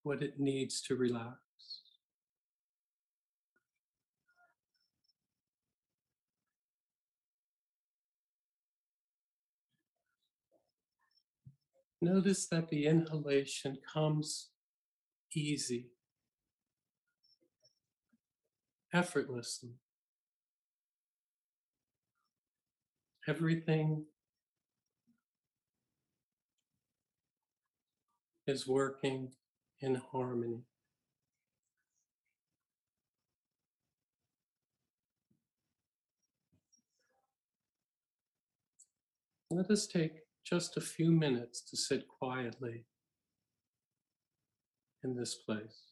what 0.02 0.22
it 0.22 0.38
needs 0.38 0.80
to 0.82 0.96
relax. 0.96 1.51
Notice 12.02 12.48
that 12.48 12.68
the 12.68 12.86
inhalation 12.86 13.78
comes 13.94 14.48
easy, 15.36 15.92
effortlessly. 18.92 19.74
Everything 23.28 24.06
is 28.48 28.66
working 28.66 29.30
in 29.80 29.94
harmony. 29.94 30.62
Let 39.50 39.70
us 39.70 39.86
take 39.86 40.21
just 40.44 40.76
a 40.76 40.80
few 40.80 41.10
minutes 41.10 41.60
to 41.70 41.76
sit 41.76 42.06
quietly 42.08 42.84
in 45.04 45.16
this 45.16 45.34
place. 45.34 45.91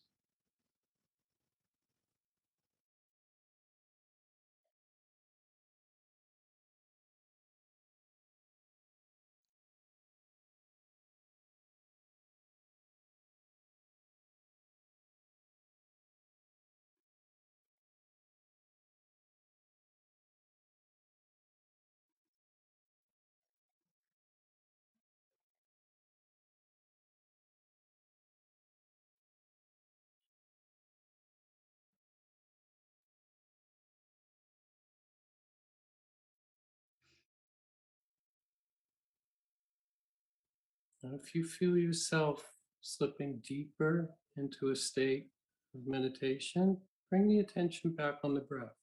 If 41.02 41.34
you 41.34 41.44
feel 41.44 41.78
yourself 41.78 42.52
slipping 42.82 43.42
deeper 43.46 44.10
into 44.36 44.70
a 44.70 44.76
state 44.76 45.28
of 45.74 45.86
meditation, 45.86 46.76
bring 47.08 47.28
the 47.28 47.40
attention 47.40 47.92
back 47.92 48.18
on 48.22 48.34
the 48.34 48.40
breath. 48.40 48.76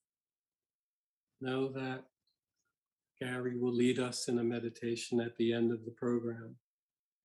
Know 1.40 1.70
that 1.70 2.06
Gary 3.22 3.58
will 3.58 3.74
lead 3.74 4.00
us 4.00 4.28
in 4.28 4.40
a 4.40 4.44
meditation 4.44 5.20
at 5.20 5.36
the 5.38 5.54
end 5.54 5.72
of 5.72 5.86
the 5.86 5.92
program. 5.92 6.56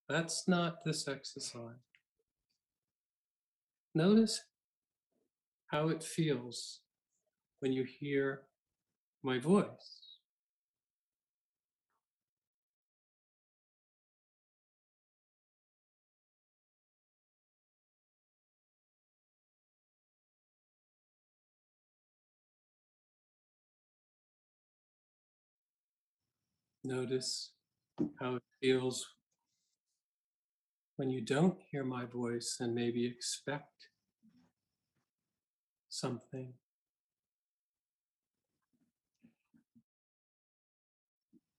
That's 0.08 0.46
not 0.46 0.84
this 0.84 1.08
exercise. 1.08 1.76
Notice 3.94 4.42
how 5.68 5.88
it 5.88 6.02
feels 6.02 6.80
when 7.61 7.72
you 7.72 7.84
hear 7.84 8.42
my 9.22 9.38
voice. 9.38 10.01
Notice 26.84 27.50
how 28.20 28.36
it 28.36 28.42
feels 28.60 29.06
when 30.96 31.10
you 31.10 31.20
don't 31.20 31.58
hear 31.70 31.84
my 31.84 32.04
voice 32.04 32.56
and 32.60 32.74
maybe 32.74 33.06
expect 33.06 33.88
something. 35.88 36.54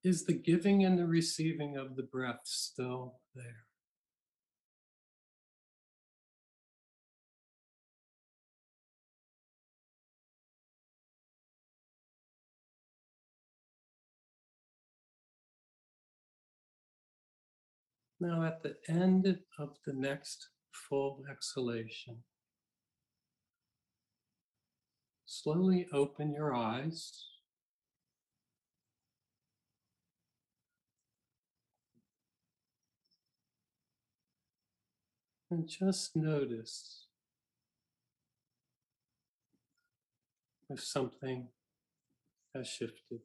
Is 0.04 0.26
the 0.26 0.34
giving 0.34 0.84
and 0.84 1.00
the 1.00 1.08
receiving 1.08 1.78
of 1.78 1.96
the 1.96 2.04
breath 2.04 2.42
still 2.44 3.20
there? 3.34 3.66
Now, 18.24 18.46
at 18.46 18.64
the 18.64 18.78
end 18.88 19.40
of 19.60 19.72
the 19.86 19.92
next 19.92 20.48
full 20.72 21.26
exhalation, 21.30 22.24
slowly 25.26 25.88
open 25.92 26.32
your 26.32 26.56
eyes. 26.56 27.26
And 35.52 35.68
just 35.68 36.16
notice 36.16 37.08
if 40.70 40.82
something 40.82 41.50
has 42.56 42.70
shifted. 42.70 43.20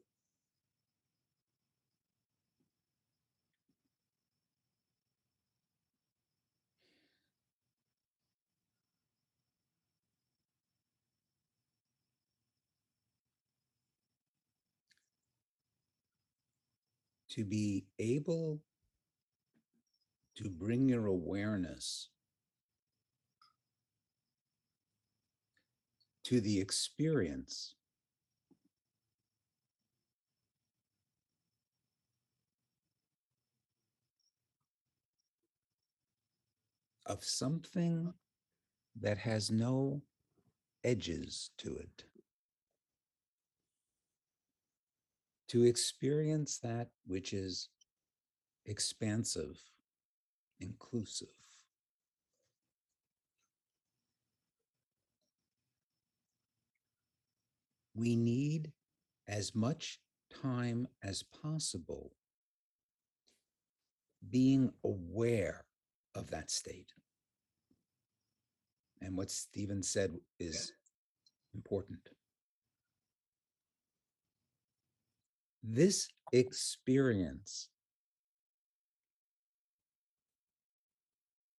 To 17.30 17.44
be 17.44 17.86
able 17.98 18.60
to 20.36 20.48
bring 20.48 20.88
your 20.88 21.06
awareness 21.06 22.08
to 26.24 26.40
the 26.40 26.60
experience 26.60 27.74
of 37.06 37.24
something 37.24 38.12
that 39.00 39.18
has 39.18 39.50
no 39.50 40.02
edges 40.84 41.50
to 41.56 41.76
it. 41.76 42.07
To 45.48 45.64
experience 45.64 46.58
that 46.58 46.88
which 47.06 47.32
is 47.32 47.70
expansive, 48.66 49.58
inclusive. 50.60 51.28
We 57.94 58.14
need 58.14 58.72
as 59.26 59.54
much 59.54 60.00
time 60.42 60.86
as 61.02 61.22
possible 61.22 62.12
being 64.30 64.72
aware 64.84 65.64
of 66.14 66.30
that 66.30 66.50
state. 66.50 66.92
And 69.00 69.16
what 69.16 69.30
Stephen 69.30 69.82
said 69.82 70.18
is 70.38 70.72
important. 71.54 72.08
This 75.70 76.08
experience 76.32 77.68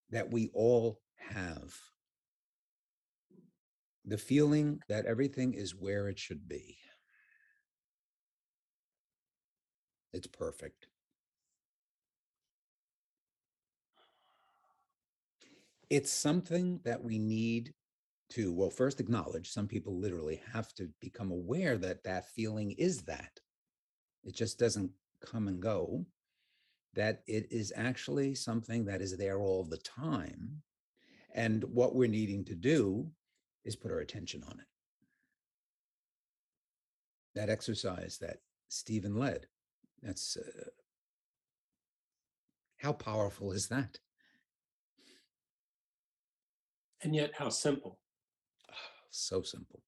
that 0.10 0.32
we 0.32 0.50
all 0.56 1.00
have, 1.18 1.76
the 4.04 4.18
feeling 4.18 4.80
that 4.90 5.06
everything 5.06 5.54
is 5.54 5.76
where 5.76 6.08
it 6.08 6.18
should 6.18 6.48
be. 6.48 6.76
It's 10.12 10.26
perfect. 10.26 10.88
It's 15.92 16.12
something 16.12 16.80
that 16.84 17.04
we 17.04 17.20
need 17.20 17.76
to, 18.32 18.52
well, 18.52 18.72
first 18.72 19.00
acknowledge. 19.00 19.52
Some 19.52 19.68
people 19.68 20.00
literally 20.00 20.42
have 20.52 20.74
to 20.76 20.90
become 21.00 21.30
aware 21.30 21.78
that 21.78 22.04
that 22.06 22.32
feeling 22.32 22.72
is 22.72 23.04
that. 23.04 23.40
It 24.24 24.36
just 24.36 24.60
doesn't 24.60 24.92
come 25.26 25.48
and 25.48 25.62
go. 25.62 26.06
That 26.96 27.22
it 27.28 27.48
is 27.52 27.72
actually 27.76 28.36
something 28.36 28.86
that 28.86 29.02
is 29.02 29.16
there 29.16 29.40
all 29.40 29.64
the 29.64 29.78
time. 29.78 30.62
And 31.34 31.64
what 31.66 31.96
we're 31.96 32.10
needing 32.10 32.44
to 32.46 32.56
do 32.56 33.12
is 33.64 33.76
put 33.76 33.92
our 33.92 34.00
attention 34.00 34.44
on 34.44 34.60
it. 34.60 34.66
That 37.36 37.50
exercise 37.50 38.18
that 38.22 38.38
Stephen 38.70 39.16
led, 39.18 39.46
that's 40.02 40.36
uh, 40.38 40.70
how 42.78 42.94
powerful 42.94 43.52
is 43.52 43.68
that? 43.68 44.00
And 47.02 47.16
yet, 47.16 47.32
how 47.38 47.50
simple. 47.50 48.00
So 49.12 49.42
simple. 49.42 49.82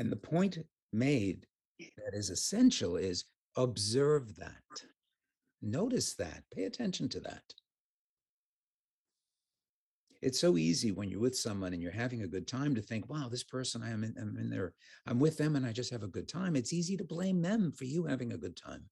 And 0.00 0.10
the 0.10 0.16
point 0.16 0.56
made 0.94 1.46
that 1.78 2.14
is 2.14 2.30
essential 2.30 2.96
is 2.96 3.26
observe 3.56 4.34
that. 4.36 4.54
Notice 5.60 6.14
that. 6.14 6.42
Pay 6.54 6.64
attention 6.64 7.06
to 7.10 7.20
that. 7.20 7.42
It's 10.22 10.40
so 10.40 10.56
easy 10.56 10.90
when 10.90 11.10
you're 11.10 11.20
with 11.20 11.36
someone 11.36 11.74
and 11.74 11.82
you're 11.82 11.92
having 11.92 12.22
a 12.22 12.28
good 12.28 12.48
time 12.48 12.74
to 12.76 12.80
think, 12.80 13.10
wow, 13.10 13.28
this 13.30 13.44
person 13.44 13.82
I 13.82 13.90
am 13.90 14.02
in, 14.02 14.14
I'm 14.18 14.38
in 14.38 14.48
there, 14.48 14.72
I'm 15.06 15.20
with 15.20 15.36
them 15.36 15.54
and 15.54 15.66
I 15.66 15.72
just 15.72 15.90
have 15.90 16.02
a 16.02 16.08
good 16.08 16.28
time. 16.28 16.56
It's 16.56 16.72
easy 16.72 16.96
to 16.96 17.04
blame 17.04 17.42
them 17.42 17.70
for 17.70 17.84
you 17.84 18.04
having 18.04 18.32
a 18.32 18.38
good 18.38 18.56
time. 18.56 18.84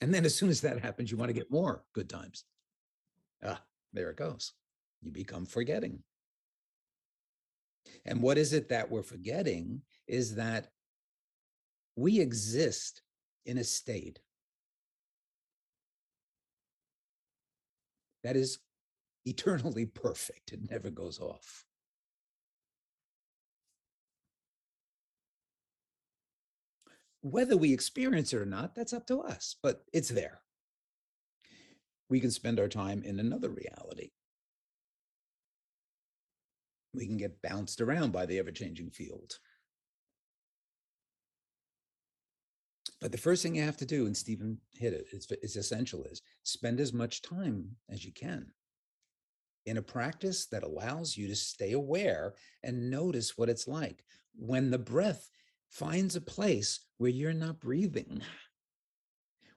And 0.00 0.12
then 0.12 0.24
as 0.24 0.34
soon 0.34 0.50
as 0.50 0.60
that 0.62 0.80
happens, 0.80 1.12
you 1.12 1.16
want 1.16 1.28
to 1.28 1.34
get 1.34 1.52
more 1.52 1.84
good 1.94 2.08
times. 2.08 2.44
Ah, 3.44 3.62
there 3.92 4.10
it 4.10 4.16
goes. 4.16 4.54
You 5.02 5.12
become 5.12 5.46
forgetting. 5.46 6.02
And 8.06 8.20
what 8.20 8.38
is 8.38 8.52
it 8.52 8.68
that 8.68 8.90
we're 8.90 9.02
forgetting 9.02 9.82
is 10.06 10.34
that 10.36 10.68
we 11.96 12.20
exist 12.20 13.02
in 13.46 13.58
a 13.58 13.64
state 13.64 14.20
that 18.22 18.36
is 18.36 18.58
eternally 19.24 19.86
perfect. 19.94 20.52
It 20.52 20.70
never 20.70 20.90
goes 20.90 21.20
off. 21.20 21.64
Whether 27.22 27.56
we 27.56 27.72
experience 27.72 28.34
it 28.34 28.38
or 28.38 28.44
not, 28.44 28.74
that's 28.74 28.92
up 28.92 29.06
to 29.06 29.20
us, 29.20 29.56
but 29.62 29.82
it's 29.94 30.10
there. 30.10 30.40
We 32.10 32.20
can 32.20 32.30
spend 32.30 32.60
our 32.60 32.68
time 32.68 33.02
in 33.02 33.18
another 33.18 33.48
reality. 33.48 34.10
We 36.94 37.06
can 37.06 37.16
get 37.16 37.42
bounced 37.42 37.80
around 37.80 38.12
by 38.12 38.26
the 38.26 38.38
ever 38.38 38.50
changing 38.50 38.90
field. 38.90 39.38
But 43.00 43.12
the 43.12 43.18
first 43.18 43.42
thing 43.42 43.56
you 43.56 43.62
have 43.62 43.76
to 43.78 43.86
do, 43.86 44.06
and 44.06 44.16
Stephen 44.16 44.58
hit 44.72 44.94
it, 44.94 45.06
it's, 45.12 45.30
it's 45.30 45.56
essential, 45.56 46.04
is 46.04 46.22
spend 46.42 46.80
as 46.80 46.92
much 46.92 47.20
time 47.20 47.76
as 47.90 48.04
you 48.04 48.12
can 48.12 48.46
in 49.66 49.76
a 49.78 49.82
practice 49.82 50.46
that 50.46 50.62
allows 50.62 51.16
you 51.16 51.28
to 51.28 51.34
stay 51.34 51.72
aware 51.72 52.34
and 52.62 52.90
notice 52.90 53.36
what 53.36 53.48
it's 53.48 53.66
like 53.66 54.04
when 54.36 54.70
the 54.70 54.78
breath 54.78 55.30
finds 55.70 56.16
a 56.16 56.20
place 56.20 56.80
where 56.98 57.10
you're 57.10 57.32
not 57.32 57.60
breathing, 57.60 58.20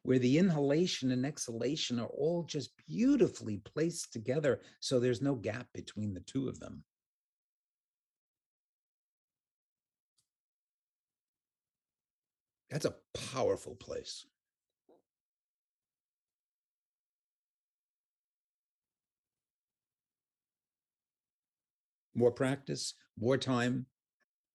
where 0.04 0.19
the 0.19 0.38
inhalation 0.38 1.12
and 1.12 1.26
exhalation 1.26 2.00
are 2.00 2.08
all 2.08 2.43
just 2.43 2.71
beautifully 2.88 3.58
placed 3.58 4.13
together 4.13 4.62
so 4.80 5.00
there's 5.00 5.21
no 5.21 5.36
gap 5.36 5.67
between 5.73 6.13
the 6.13 6.21
two 6.21 6.47
of 6.47 6.60
them. 6.60 6.84
That's 12.78 12.94
a 12.94 13.32
powerful 13.34 13.74
place. 13.74 14.28
More 22.13 22.32
practice, 22.32 22.94
more 23.20 23.36
time 23.40 23.88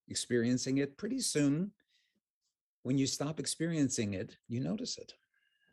experiencing 0.06 0.78
it 0.78 0.96
pretty 0.96 1.18
soon. 1.18 1.72
When 2.84 2.96
you 2.96 3.08
stop 3.08 3.40
experiencing 3.40 4.14
it, 4.14 4.36
you 4.46 4.60
notice 4.60 4.98
it. 4.98 5.14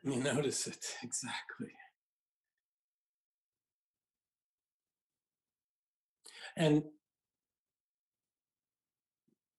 You 0.01 0.15
notice 0.15 0.65
it, 0.65 0.83
exactly. 1.03 1.73
And 6.57 6.81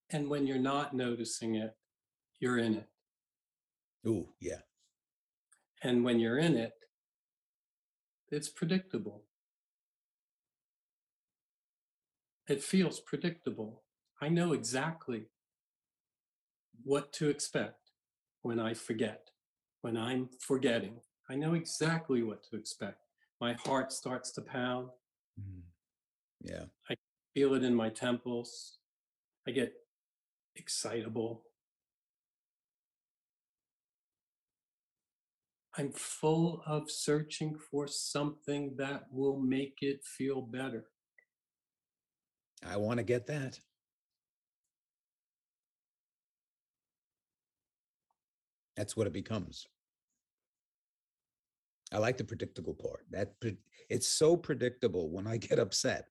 and 0.09 0.29
when 0.29 0.45
you're 0.45 0.59
not 0.59 0.93
noticing 0.93 1.55
it, 1.55 1.73
you're 2.41 2.57
in 2.57 2.73
it. 2.73 2.89
Oh, 4.05 4.27
yeah. 4.41 4.61
And 5.83 6.03
when 6.03 6.19
you're 6.19 6.39
in 6.39 6.57
it, 6.57 6.73
it's 8.29 8.49
predictable. 8.49 9.23
It 12.47 12.63
feels 12.63 12.99
predictable. 12.99 13.83
I 14.19 14.29
know 14.29 14.53
exactly 14.53 15.27
what 16.83 17.13
to 17.13 17.29
expect 17.29 17.91
when 18.41 18.59
I 18.59 18.73
forget, 18.73 19.29
when 19.81 19.95
I'm 19.95 20.29
forgetting. 20.39 20.99
I 21.29 21.35
know 21.35 21.53
exactly 21.53 22.23
what 22.23 22.43
to 22.49 22.57
expect. 22.57 22.97
My 23.39 23.53
heart 23.53 23.91
starts 23.91 24.31
to 24.31 24.41
pound. 24.41 24.89
Mm. 25.39 25.61
Yeah. 26.41 26.65
I 26.89 26.95
feel 27.33 27.53
it 27.53 27.63
in 27.63 27.75
my 27.75 27.89
temples. 27.89 28.79
I 29.47 29.51
get 29.51 29.73
excitable. 30.55 31.43
I'm 35.77 35.91
full 35.93 36.61
of 36.65 36.91
searching 36.91 37.55
for 37.55 37.87
something 37.87 38.75
that 38.77 39.05
will 39.11 39.39
make 39.39 39.77
it 39.81 40.03
feel 40.03 40.41
better. 40.41 40.85
I 42.67 42.77
want 42.77 42.97
to 42.97 43.03
get 43.03 43.27
that. 43.27 43.59
That's 48.75 48.97
what 48.97 49.07
it 49.07 49.13
becomes. 49.13 49.67
I 51.93 51.97
like 51.97 52.17
the 52.17 52.23
predictable 52.23 52.73
part. 52.73 53.05
That 53.11 53.33
it's 53.89 54.07
so 54.07 54.37
predictable 54.37 55.09
when 55.09 55.27
I 55.27 55.37
get 55.37 55.59
upset. 55.59 56.05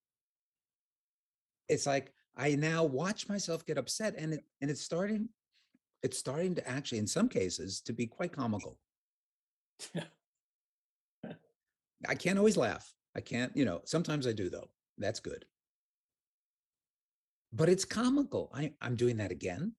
It's 1.68 1.86
like 1.86 2.12
I 2.36 2.54
now 2.54 2.84
watch 2.84 3.28
myself 3.28 3.64
get 3.66 3.78
upset 3.78 4.14
and 4.16 4.34
it 4.34 4.44
and 4.60 4.70
it's 4.70 4.82
starting 4.82 5.28
it's 6.02 6.18
starting 6.18 6.54
to 6.54 6.68
actually 6.68 6.98
in 6.98 7.06
some 7.06 7.28
cases 7.28 7.80
to 7.82 7.92
be 7.92 8.06
quite 8.06 8.32
comical. 8.32 8.78
I 12.08 12.14
can't 12.14 12.38
always 12.38 12.56
laugh. 12.56 12.92
I 13.14 13.20
can't, 13.20 13.54
you 13.56 13.64
know, 13.64 13.82
sometimes 13.84 14.26
I 14.26 14.32
do 14.32 14.48
though. 14.48 14.68
That's 14.98 15.20
good. 15.20 15.44
But 17.52 17.68
it's 17.68 17.84
comical. 17.84 18.50
I, 18.54 18.72
I'm 18.80 18.96
doing 18.96 19.16
that 19.18 19.32
again. 19.32 19.74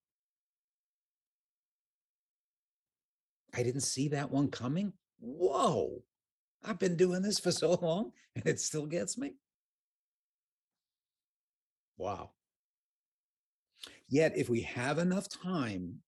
I 3.54 3.64
didn't 3.64 3.82
see 3.82 4.10
that 4.10 4.32
one 4.32 4.50
coming. 4.50 4.94
Whoa. 5.20 6.04
I've 6.64 6.80
been 6.80 6.96
doing 6.96 7.22
this 7.22 7.40
for 7.40 7.52
so 7.52 7.74
long 7.82 8.12
and 8.36 8.46
it 8.46 8.60
still 8.60 8.86
gets 8.86 9.18
me. 9.18 9.34
Wow. 11.98 12.32
Yet, 14.10 14.34
if 14.36 14.50
we 14.50 14.62
have 14.62 14.98
enough 14.98 15.28
time 15.30 16.00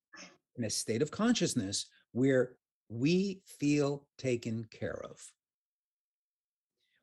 in 0.57 0.65
a 0.65 0.69
state 0.69 1.01
of 1.01 1.11
consciousness 1.11 1.85
where 2.11 2.55
we 2.89 3.41
feel 3.59 4.07
taken 4.17 4.67
care 4.71 5.01
of, 5.03 5.19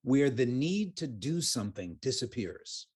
where 0.03 0.31
the 0.31 0.47
need 0.47 0.97
to 0.97 1.07
do 1.07 1.41
something 1.41 1.97
disappears, 2.01 2.87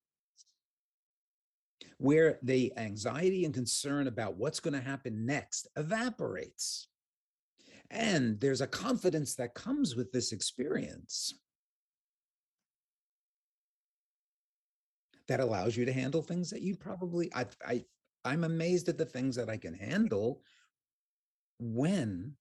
where 1.98 2.38
the 2.42 2.72
anxiety 2.76 3.44
and 3.44 3.54
concern 3.54 4.06
about 4.06 4.36
what's 4.36 4.60
going 4.60 4.74
to 4.74 4.80
happen 4.80 5.26
next 5.26 5.68
evaporates. 5.76 6.88
And 7.90 8.40
there's 8.40 8.60
a 8.60 8.66
confidence 8.66 9.34
that 9.36 9.54
comes 9.54 9.94
with 9.94 10.10
this 10.12 10.32
experience. 10.32 11.34
That 15.28 15.40
allows 15.40 15.76
you 15.76 15.84
to 15.86 15.92
handle 15.92 16.20
things 16.20 16.50
that 16.50 16.60
you 16.60 16.76
probably 16.76 17.32
I, 17.34 17.46
I 17.66 17.84
I'm 18.26 18.44
amazed 18.44 18.88
at 18.88 18.98
the 18.98 19.06
things 19.06 19.36
that 19.36 19.48
I 19.48 19.56
can 19.56 19.74
handle 19.74 20.42
when 21.58 22.34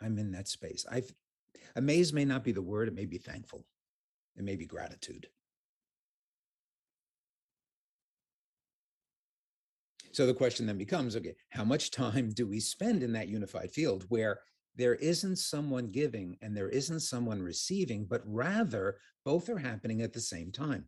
I'm 0.00 0.18
in 0.18 0.32
that 0.32 0.48
space. 0.48 0.84
I've 0.90 1.12
amazed 1.74 2.14
may 2.14 2.24
not 2.24 2.44
be 2.44 2.52
the 2.52 2.62
word, 2.62 2.88
it 2.88 2.94
may 2.94 3.06
be 3.06 3.18
thankful. 3.18 3.64
It 4.36 4.44
may 4.44 4.56
be 4.56 4.66
gratitude. 4.66 5.28
So 10.12 10.26
the 10.26 10.34
question 10.34 10.66
then 10.66 10.78
becomes 10.78 11.14
okay, 11.16 11.34
how 11.50 11.64
much 11.64 11.90
time 11.90 12.30
do 12.30 12.46
we 12.46 12.60
spend 12.60 13.02
in 13.02 13.12
that 13.12 13.28
unified 13.28 13.70
field 13.70 14.06
where 14.08 14.40
there 14.74 14.94
isn't 14.94 15.36
someone 15.36 15.90
giving 15.90 16.36
and 16.40 16.56
there 16.56 16.68
isn't 16.68 17.00
someone 17.00 17.42
receiving, 17.42 18.06
but 18.06 18.22
rather 18.24 18.96
both 19.24 19.48
are 19.48 19.58
happening 19.58 20.02
at 20.02 20.12
the 20.12 20.20
same 20.20 20.52
time? 20.52 20.86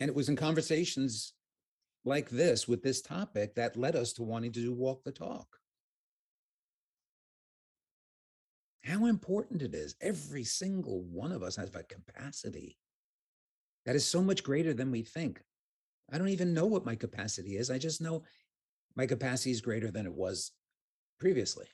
And 0.00 0.08
it 0.08 0.14
was 0.14 0.28
in 0.28 0.36
conversations 0.36 1.32
like 2.04 2.30
this 2.30 2.66
with 2.66 2.82
this 2.82 3.00
topic 3.00 3.54
that 3.54 3.76
led 3.76 3.96
us 3.96 4.12
to 4.14 4.22
wanting 4.22 4.52
to 4.52 4.60
do 4.60 4.72
walk 4.72 5.04
the 5.04 5.12
talk. 5.12 5.46
How 8.84 9.06
important 9.06 9.62
it 9.62 9.74
is. 9.74 9.94
Every 10.00 10.42
single 10.42 11.02
one 11.04 11.30
of 11.30 11.42
us 11.42 11.56
has 11.56 11.70
a 11.74 11.82
capacity 11.84 12.76
that 13.86 13.94
is 13.94 14.04
so 14.04 14.22
much 14.22 14.42
greater 14.42 14.74
than 14.74 14.90
we 14.90 15.02
think. 15.02 15.40
I 16.12 16.18
don't 16.18 16.28
even 16.28 16.52
know 16.52 16.66
what 16.66 16.84
my 16.84 16.96
capacity 16.96 17.56
is. 17.56 17.70
I 17.70 17.78
just 17.78 18.00
know 18.00 18.24
my 18.96 19.06
capacity 19.06 19.52
is 19.52 19.60
greater 19.60 19.90
than 19.90 20.04
it 20.04 20.12
was 20.12 20.50
previously. 21.20 21.66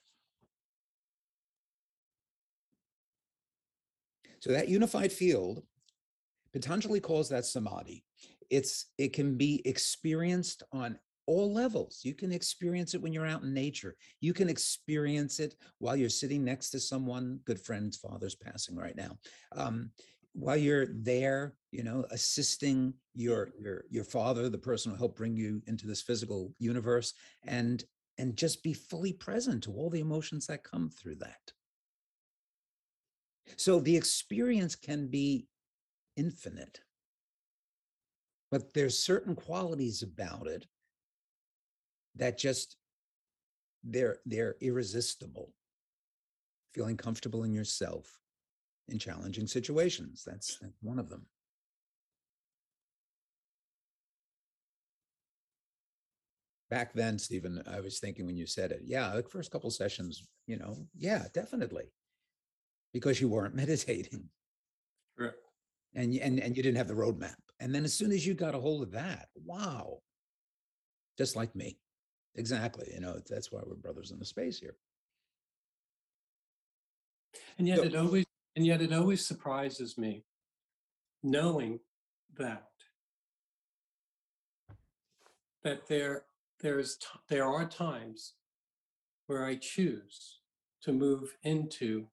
So 4.41 4.53
that 4.53 4.69
unified 4.69 5.11
field 5.11 5.63
Patanjali 6.53 7.01
calls 7.01 7.29
that 7.29 7.45
samadhi. 7.45 8.05
It's 8.51 8.87
it 8.99 9.13
can 9.13 9.37
be 9.37 9.63
experienced 9.65 10.63
on 10.73 10.99
all 11.27 11.53
levels. 11.53 12.01
You 12.03 12.15
can 12.15 12.33
experience 12.33 12.95
it 12.95 13.03
when 13.03 13.13
you're 13.13 13.27
out 13.27 13.43
in 13.43 13.53
nature. 13.53 13.97
You 14.21 14.33
can 14.33 14.49
experience 14.49 15.41
it 15.41 15.55
while 15.79 15.95
you're 15.95 16.09
sitting 16.09 16.43
next 16.43 16.71
to 16.71 16.81
someone. 16.81 17.41
Good 17.45 17.61
friend's 17.61 17.99
father's 17.99 18.35
passing 18.35 18.75
right 18.77 18.97
now. 18.97 19.19
Um, 19.55 19.91
while 20.33 20.57
you're 20.57 20.87
there, 20.87 21.55
you 21.71 21.83
know, 21.83 22.05
assisting 22.11 22.95
your 23.15 23.51
your 23.59 23.85
your 23.91 24.05
father, 24.05 24.49
the 24.49 24.57
person 24.57 24.93
who 24.93 24.99
helped 24.99 25.19
bring 25.19 25.37
you 25.37 25.61
into 25.67 25.87
this 25.87 26.01
physical 26.01 26.55
universe, 26.59 27.13
and 27.47 27.85
and 28.17 28.37
just 28.37 28.63
be 28.63 28.73
fully 28.73 29.13
present 29.13 29.63
to 29.65 29.73
all 29.73 29.91
the 29.91 30.01
emotions 30.01 30.47
that 30.47 30.65
come 30.65 30.91
through 30.91 31.17
that. 31.17 31.53
So 33.57 33.81
the 33.81 33.97
experience 33.97 34.75
can 34.77 35.09
be 35.09 35.47
infinite. 36.17 36.81
But 38.51 38.73
there's 38.73 38.99
certain 38.99 39.35
qualities 39.35 40.03
about 40.03 40.47
it 40.47 40.67
that 42.17 42.39
just 42.39 42.77
they're 43.85 44.19
they're 44.25 44.57
irresistible. 44.61 45.53
Feeling 46.75 46.97
comfortable 46.97 47.45
in 47.45 47.53
yourself 47.53 48.19
in 48.89 48.99
challenging 48.99 49.47
situations. 49.47 50.23
That's, 50.27 50.59
that's 50.61 50.79
one 50.81 50.99
of 50.99 51.09
them. 51.09 51.27
Back 56.71 56.93
then, 56.93 57.19
Stephen, 57.19 57.63
I 57.71 57.81
was 57.81 57.99
thinking 57.99 58.27
when 58.27 58.37
you 58.37 58.47
said 58.47 58.73
it, 58.73 58.83
yeah, 58.85 59.15
the 59.15 59.23
first 59.23 59.51
couple 59.51 59.71
sessions, 59.71 60.27
you 60.47 60.59
know, 60.59 60.87
yeah, 60.97 61.25
definitely. 61.33 61.85
Because 62.93 63.21
you 63.21 63.29
weren't 63.29 63.55
meditating. 63.57 64.25
Correct 65.19 65.39
and 65.95 66.15
and 66.17 66.41
and 66.41 66.57
you 66.57 66.63
didn't 66.63 66.77
have 66.77 66.89
the 66.89 66.95
roadmap. 66.95 67.35
And 67.61 67.75
then 67.75 67.85
as 67.85 67.93
soon 67.95 68.13
as 68.13 68.27
you 68.27 68.35
got 68.35 68.55
a 68.55 68.61
hold 68.61 68.83
of 68.83 68.93
that, 68.93 69.29
wow, 69.35 69.99
just 71.17 71.35
like 71.37 71.55
me. 71.57 71.79
Exactly. 72.37 72.89
You 72.95 73.01
know, 73.01 73.21
that's 73.29 73.51
why 73.51 73.61
we're 73.67 73.75
brothers 73.75 74.13
in 74.13 74.19
the 74.19 74.25
space 74.25 74.59
here. 74.61 74.77
And 77.59 77.67
yet 77.67 77.79
So- 77.79 77.85
it 77.85 77.95
always 77.97 78.25
and 78.57 78.67
yet 78.67 78.81
it 78.83 78.93
always 78.93 79.25
surprises 79.25 79.97
me 79.99 80.25
knowing 81.23 81.79
that 82.37 82.71
that 85.63 85.87
there 85.87 86.25
there's 86.61 86.97
t- 86.97 87.07
there 87.29 87.45
are 87.47 87.69
times 87.69 88.35
where 89.27 89.45
I 89.45 89.57
choose 89.57 90.41
to 90.83 90.93
move 90.93 91.37
into 91.43 92.09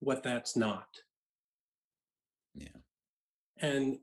what 0.00 0.22
that's 0.22 0.56
not. 0.56 1.02
Yeah. 2.54 2.68
And 3.58 4.00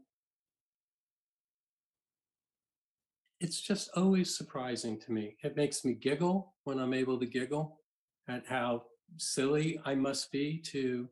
it's 3.40 3.62
just 3.62 3.90
always 3.96 4.36
surprising 4.36 5.00
to 5.00 5.12
me. 5.12 5.38
It 5.44 5.56
makes 5.56 5.86
me 5.86 5.94
giggle 5.94 6.54
when 6.66 6.80
I'm 6.80 6.94
able 6.94 7.20
to 7.20 7.26
giggle 7.26 7.80
at 8.28 8.44
how 8.48 8.84
silly 9.18 9.80
I 9.86 9.96
must 9.96 10.32
be 10.32 10.60
to 10.68 11.08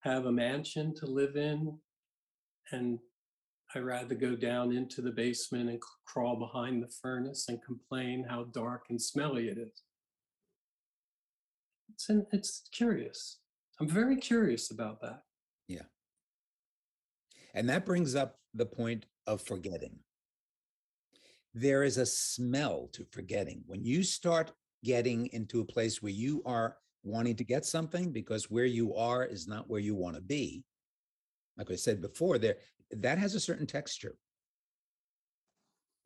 have 0.00 0.26
a 0.26 0.32
mansion 0.32 0.94
to 0.96 1.06
live 1.06 1.36
in. 1.36 1.78
And 2.72 2.98
I 3.74 3.80
rather 3.80 4.14
go 4.14 4.34
down 4.34 4.72
into 4.72 5.02
the 5.02 5.10
basement 5.10 5.68
and 5.68 5.80
crawl 6.06 6.36
behind 6.36 6.82
the 6.82 6.92
furnace 7.02 7.48
and 7.48 7.62
complain 7.62 8.24
how 8.28 8.44
dark 8.44 8.86
and 8.88 9.00
smelly 9.00 9.48
it 9.48 9.58
is. 9.58 9.82
It's, 11.92 12.08
an, 12.08 12.26
it's 12.32 12.68
curious. 12.72 13.38
I'm 13.80 13.88
very 13.88 14.16
curious 14.16 14.70
about 14.70 15.00
that. 15.02 15.22
Yeah. 15.68 15.82
And 17.54 17.68
that 17.68 17.84
brings 17.84 18.14
up 18.14 18.36
the 18.54 18.66
point 18.66 19.06
of 19.26 19.42
forgetting. 19.42 19.98
There 21.54 21.84
is 21.84 21.98
a 21.98 22.06
smell 22.06 22.88
to 22.92 23.04
forgetting. 23.04 23.62
When 23.66 23.84
you 23.84 24.02
start 24.02 24.52
getting 24.82 25.28
into 25.32 25.60
a 25.60 25.64
place 25.64 26.02
where 26.02 26.12
you 26.12 26.42
are 26.44 26.76
wanting 27.04 27.36
to 27.36 27.44
get 27.44 27.64
something 27.64 28.10
because 28.10 28.50
where 28.50 28.64
you 28.64 28.94
are 28.94 29.24
is 29.24 29.46
not 29.46 29.68
where 29.68 29.80
you 29.80 29.94
want 29.94 30.16
to 30.16 30.22
be. 30.22 30.64
Like 31.56 31.70
I 31.70 31.76
said 31.76 32.00
before, 32.00 32.38
there 32.38 32.56
that 32.90 33.18
has 33.18 33.34
a 33.34 33.40
certain 33.40 33.66
texture. 33.66 34.16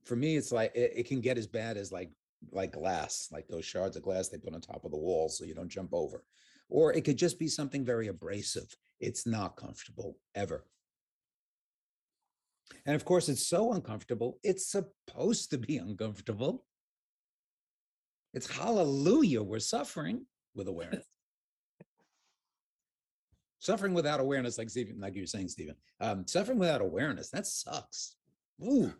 For 0.04 0.16
me, 0.16 0.36
it's 0.36 0.52
like 0.52 0.72
it, 0.74 0.92
it 0.96 1.08
can 1.08 1.20
get 1.20 1.38
as 1.38 1.46
bad 1.46 1.76
as 1.76 1.92
like 1.92 2.10
like 2.52 2.72
glass, 2.72 3.28
like 3.32 3.48
those 3.48 3.64
shards 3.64 3.96
of 3.96 4.02
glass 4.02 4.28
they 4.28 4.38
put 4.38 4.54
on 4.54 4.60
top 4.60 4.84
of 4.84 4.90
the 4.90 4.96
wall 4.96 5.28
so 5.28 5.44
you 5.44 5.54
don't 5.54 5.68
jump 5.68 5.90
over. 5.92 6.22
Or 6.68 6.92
it 6.92 7.04
could 7.04 7.16
just 7.16 7.38
be 7.38 7.48
something 7.48 7.84
very 7.84 8.08
abrasive. 8.08 8.74
It's 9.00 9.26
not 9.26 9.56
comfortable 9.56 10.18
ever. 10.34 10.64
And 12.86 12.94
of 12.94 13.04
course, 13.04 13.28
it's 13.28 13.46
so 13.46 13.72
uncomfortable. 13.72 14.38
It's 14.42 14.70
supposed 14.70 15.50
to 15.50 15.58
be 15.58 15.76
uncomfortable. 15.88 16.64
It's 18.34 18.50
hallelujah. 18.50 19.42
We're 19.42 19.58
suffering 19.58 20.26
with 20.54 20.68
awareness. 20.68 21.04
suffering 23.58 23.94
without 23.94 24.20
awareness, 24.20 24.58
like 24.58 24.70
Stephen, 24.70 25.00
like 25.00 25.14
you 25.14 25.22
were 25.22 25.26
saying, 25.26 25.48
Stephen. 25.48 25.74
Um, 26.00 26.26
suffering 26.26 26.58
without 26.58 26.80
awareness, 26.80 27.30
that 27.30 27.46
sucks. 27.46 28.16
Ooh. 28.62 28.92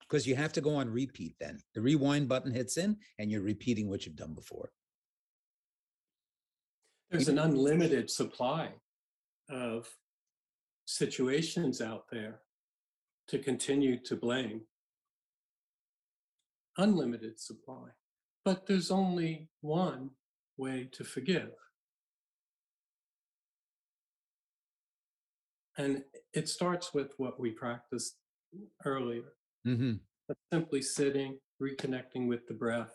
Because 0.00 0.26
you 0.26 0.34
have 0.34 0.52
to 0.54 0.60
go 0.60 0.74
on 0.74 0.90
repeat 0.90 1.36
then. 1.38 1.60
The 1.74 1.80
rewind 1.80 2.28
button 2.28 2.52
hits 2.52 2.76
in 2.76 2.96
and 3.18 3.30
you're 3.30 3.42
repeating 3.42 3.88
what 3.88 4.06
you've 4.06 4.16
done 4.16 4.34
before. 4.34 4.70
There's 7.10 7.28
an 7.28 7.38
unlimited 7.38 8.10
supply 8.10 8.70
of 9.48 9.88
situations 10.90 11.80
out 11.80 12.04
there 12.10 12.40
to 13.28 13.38
continue 13.38 13.96
to 14.02 14.16
blame. 14.16 14.62
Unlimited 16.78 17.38
supply. 17.38 17.88
But 18.44 18.66
there's 18.66 18.90
only 18.90 19.48
one 19.60 20.10
way 20.56 20.88
to 20.92 21.04
forgive. 21.04 21.52
And 25.78 26.02
it 26.34 26.48
starts 26.48 26.92
with 26.92 27.12
what 27.18 27.38
we 27.38 27.50
practiced 27.50 28.16
earlier 28.84 29.32
hmm 29.64 29.94
simply 30.52 30.80
sitting, 30.80 31.38
reconnecting 31.60 32.28
with 32.28 32.46
the 32.46 32.54
breath, 32.54 32.94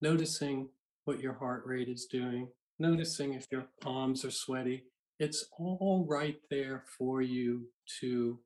noticing 0.00 0.68
what 1.04 1.20
your 1.20 1.32
heart 1.32 1.64
rate 1.66 1.88
is 1.88 2.06
doing, 2.06 2.48
noticing 2.78 3.34
if 3.34 3.46
your 3.50 3.66
palms 3.80 4.24
are 4.24 4.30
sweaty. 4.30 4.84
It's 5.18 5.46
all 5.58 6.04
right 6.08 6.38
there 6.50 6.84
for 6.98 7.22
you 7.22 7.68
to 8.00 8.38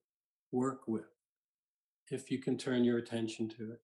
work 0.53 0.87
with 0.87 1.09
if 2.11 2.31
you 2.31 2.39
can 2.39 2.57
turn 2.57 2.85
your 2.85 2.99
attention 2.99 3.49
to 3.49 3.73
it. 3.73 3.81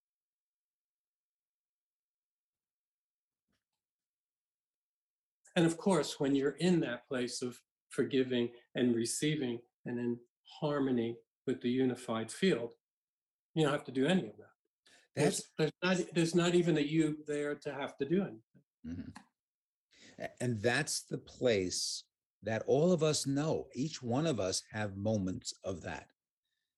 And 5.57 5.64
of 5.64 5.77
course, 5.79 6.20
when 6.20 6.35
you're 6.35 6.57
in 6.59 6.81
that 6.81 7.09
place 7.09 7.40
of 7.42 7.59
forgiving 7.88 8.51
and 8.75 8.94
receiving 8.94 9.59
and 9.87 9.99
in 9.99 10.18
harmony 10.61 11.16
with 11.46 11.62
the 11.62 11.70
unified 11.70 12.31
field, 12.31 12.70
you 13.55 13.64
don't 13.64 13.72
have 13.72 13.85
to 13.85 13.92
do 13.92 14.07
any 14.07 14.27
of 14.29 14.37
that. 14.37 14.51
There's, 15.16 15.44
there's 15.57 15.72
not 15.83 15.96
there's 16.14 16.35
not 16.35 16.55
even 16.55 16.77
a 16.77 16.83
you 16.83 17.16
there 17.27 17.55
to 17.55 17.72
have 17.72 17.96
to 17.96 18.05
do 18.05 18.20
anything. 18.20 18.42
Mhm. 18.87 20.29
And 20.40 20.61
that's 20.61 21.03
the 21.03 21.18
place 21.18 22.05
that 22.46 22.62
all 22.66 22.92
of 22.92 23.02
us 23.02 23.26
know. 23.26 23.66
Each 23.74 24.02
one 24.02 24.26
of 24.26 24.40
us 24.40 24.62
have 24.72 24.96
moments 24.96 25.52
of 25.64 25.82
that. 25.82 26.06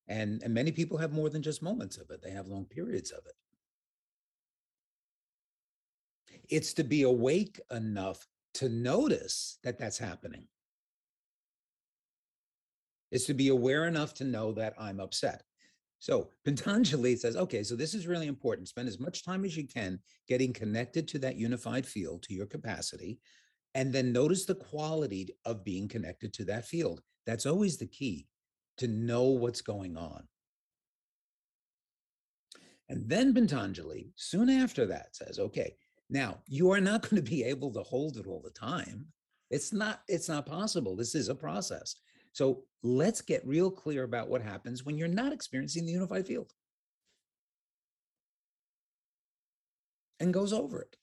And, 0.09 0.43
and 0.43 0.53
many 0.55 0.73
people 0.73 0.97
have 0.99 1.13
more 1.13 1.29
than 1.29 1.43
just 1.43 1.63
moments 1.63 1.99
of 1.99 2.11
it, 2.11 2.23
they 2.23 2.31
have 2.31 2.49
long 2.49 2.65
periods 2.65 3.11
of 3.13 3.21
it. 3.27 3.35
It's 6.49 6.73
to 6.75 6.85
be 6.85 7.03
awake 7.03 7.61
enough 7.71 8.27
to 8.55 8.71
notice 8.71 9.59
that 9.63 9.79
that's 9.79 9.99
happening. 9.99 10.47
It's 13.11 13.27
to 13.27 13.35
be 13.35 13.49
aware 13.49 13.87
enough 13.87 14.15
to 14.15 14.25
know 14.25 14.53
that 14.53 14.75
I'm 14.79 15.01
upset. 15.01 15.43
So 15.99 16.31
Patanjali 16.47 17.17
says, 17.17 17.37
okay, 17.37 17.63
so 17.63 17.77
this 17.77 17.93
is 17.93 18.07
really 18.07 18.27
important. 18.27 18.69
Spend 18.69 18.89
as 18.89 18.99
much 18.99 19.23
time 19.23 19.45
as 19.45 19.55
you 19.55 19.67
can 19.67 19.99
getting 20.27 20.55
connected 20.55 21.07
to 21.09 21.19
that 21.19 21.37
unified 21.37 21.87
field, 21.87 22.23
to 22.23 22.33
your 22.33 22.47
capacity, 22.47 23.19
and 23.79 23.93
then 23.93 24.13
notice 24.13 24.45
the 24.45 24.57
quality 24.57 25.29
of 25.45 25.63
being 25.63 25.87
connected 25.87 26.33
to 26.33 26.45
that 26.47 26.67
field. 26.67 27.01
That's 27.27 27.47
always 27.47 27.77
the 27.77 27.87
key 27.87 28.27
to 28.79 28.89
know 28.89 29.23
what's 29.27 29.61
going 29.61 29.97
on. 29.97 30.27
And 32.89 33.09
then 33.09 33.33
Patanjali, 33.33 34.11
soon 34.17 34.51
after 34.51 34.85
that, 34.87 35.15
says, 35.15 35.39
okay, 35.39 35.77
now 36.11 36.39
you 36.49 36.73
are 36.73 36.81
not 36.81 37.03
going 37.09 37.23
to 37.23 37.31
be 37.31 37.45
able 37.45 37.73
to 37.73 37.85
hold 37.85 38.17
it 38.17 38.27
all 38.27 38.43
the 38.43 38.51
time. 38.51 39.07
It's 39.49 39.73
not, 39.73 40.01
it's 40.09 40.29
not 40.29 40.45
possible. 40.45 40.97
This 40.97 41.15
is 41.15 41.29
a 41.29 41.35
process. 41.37 41.95
So 42.33 42.65
let's 42.83 43.21
get 43.21 43.47
real 43.47 43.71
clear 43.71 44.03
about 44.03 44.29
what 44.29 44.43
happens 44.43 44.85
when 44.85 44.99
you're 44.99 45.07
not 45.07 45.33
experiencing 45.33 45.87
the 45.87 45.93
unified 45.93 46.27
field. 46.27 46.53
And 50.19 50.35
goes 50.35 50.53
over 50.53 50.81
it 50.81 50.97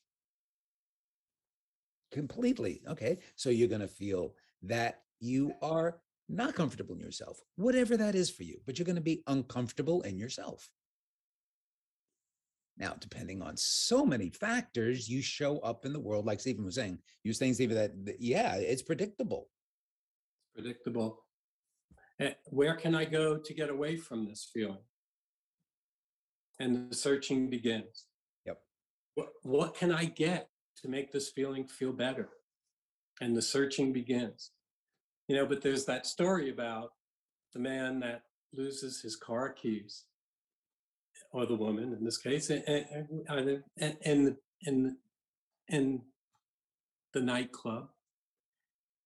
completely. 2.15 2.81
Okay. 2.87 3.19
So 3.35 3.49
you're 3.49 3.67
going 3.67 3.81
to 3.81 3.87
feel 3.87 4.33
that 4.63 5.01
you 5.19 5.53
are 5.61 5.99
not 6.29 6.55
comfortable 6.55 6.95
in 6.95 7.01
yourself, 7.01 7.39
whatever 7.55 7.97
that 7.97 8.15
is 8.15 8.29
for 8.31 8.43
you, 8.43 8.59
but 8.65 8.79
you're 8.79 8.85
going 8.85 8.95
to 8.95 9.01
be 9.01 9.21
uncomfortable 9.27 10.01
in 10.01 10.17
yourself. 10.17 10.71
Now, 12.77 12.95
depending 12.99 13.41
on 13.41 13.55
so 13.57 14.05
many 14.05 14.29
factors, 14.29 15.07
you 15.07 15.21
show 15.21 15.59
up 15.59 15.85
in 15.85 15.93
the 15.93 15.99
world, 15.99 16.25
like 16.25 16.39
Stephen 16.39 16.65
was 16.65 16.75
saying. 16.75 16.97
You 17.23 17.29
were 17.29 17.33
saying, 17.33 17.53
Stephen, 17.53 17.75
that, 17.75 18.05
that 18.05 18.21
yeah, 18.21 18.55
it's 18.55 18.81
predictable. 18.81 19.49
predictable. 20.53 21.23
Eh, 22.19 22.33
Where 22.45 22.75
can 22.75 22.95
I 22.95 23.05
go 23.05 23.37
to 23.37 23.53
get 23.53 23.69
away 23.69 23.97
from 23.97 24.25
this 24.25 24.49
feeling? 24.53 24.83
And 26.59 26.89
the 26.89 26.95
searching 26.95 27.49
begins. 27.49 28.07
Yep. 28.45 28.57
What, 29.15 29.29
what 29.43 29.75
can 29.75 29.91
I 29.91 30.05
get 30.05 30.49
to 30.81 30.87
make 30.87 31.11
this 31.11 31.29
feeling 31.29 31.65
feel 31.65 31.93
better? 31.93 32.29
And 33.21 33.35
the 33.35 33.41
searching 33.41 33.93
begins. 33.93 34.51
You 35.27 35.35
know, 35.35 35.45
but 35.45 35.61
there's 35.61 35.85
that 35.85 36.05
story 36.05 36.49
about 36.49 36.91
the 37.53 37.59
man 37.59 37.99
that 38.01 38.23
loses 38.53 39.01
his 39.01 39.15
car 39.15 39.49
keys, 39.49 40.03
or 41.31 41.45
the 41.45 41.55
woman 41.55 41.93
in 41.93 42.03
this 42.03 42.17
case, 42.17 42.49
and 42.49 42.63
in 42.67 43.63
in 44.01 44.37
in 44.61 44.97
in 45.67 46.01
the 47.13 47.21
nightclub 47.21 47.89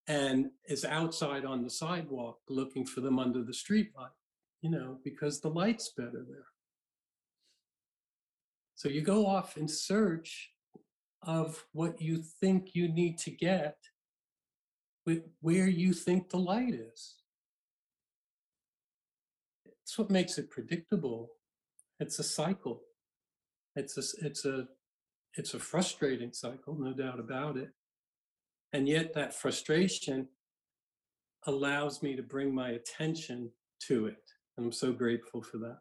and 0.09 0.49
is 0.67 0.83
outside 0.83 1.45
on 1.45 1.63
the 1.63 1.69
sidewalk 1.69 2.39
looking 2.49 2.83
for 2.83 2.99
them 2.99 3.19
under 3.19 3.43
the 3.43 3.53
streetlight, 3.53 4.09
you 4.61 4.69
know, 4.69 4.97
because 5.03 5.39
the 5.39 5.49
light's 5.49 5.89
better 5.95 6.25
there. 6.27 6.47
So 8.73 8.89
you 8.89 9.01
go 9.01 9.27
off 9.27 9.55
and 9.55 9.69
search 9.69 10.49
of 11.23 11.65
what 11.73 12.01
you 12.01 12.23
think 12.41 12.75
you 12.75 12.87
need 12.87 13.17
to 13.19 13.31
get 13.31 13.77
with 15.05 15.23
where 15.41 15.67
you 15.67 15.93
think 15.93 16.29
the 16.29 16.37
light 16.37 16.73
is. 16.73 17.15
It's 19.83 19.97
what 19.97 20.09
makes 20.09 20.37
it 20.37 20.49
predictable. 20.49 21.31
it's 21.99 22.19
a 22.19 22.23
cycle. 22.23 22.81
It's 23.75 23.97
a, 23.97 24.25
it's 24.25 24.45
a, 24.45 24.67
it's 25.35 25.53
a 25.53 25.59
frustrating 25.59 26.31
cycle, 26.33 26.75
no 26.77 26.93
doubt 26.93 27.19
about 27.19 27.57
it. 27.57 27.71
And 28.73 28.87
yet 28.87 29.13
that 29.13 29.33
frustration 29.33 30.27
allows 31.47 32.03
me 32.03 32.15
to 32.15 32.21
bring 32.21 32.53
my 32.53 32.69
attention 32.71 33.51
to 33.87 34.07
it. 34.07 34.23
And 34.57 34.65
I'm 34.67 34.71
so 34.71 34.91
grateful 34.91 35.41
for 35.41 35.57
that. 35.59 35.79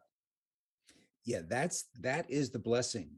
Yeah, 1.25 1.41
that's 1.47 1.85
that 1.99 2.29
is 2.29 2.49
the 2.49 2.59
blessing. 2.59 3.09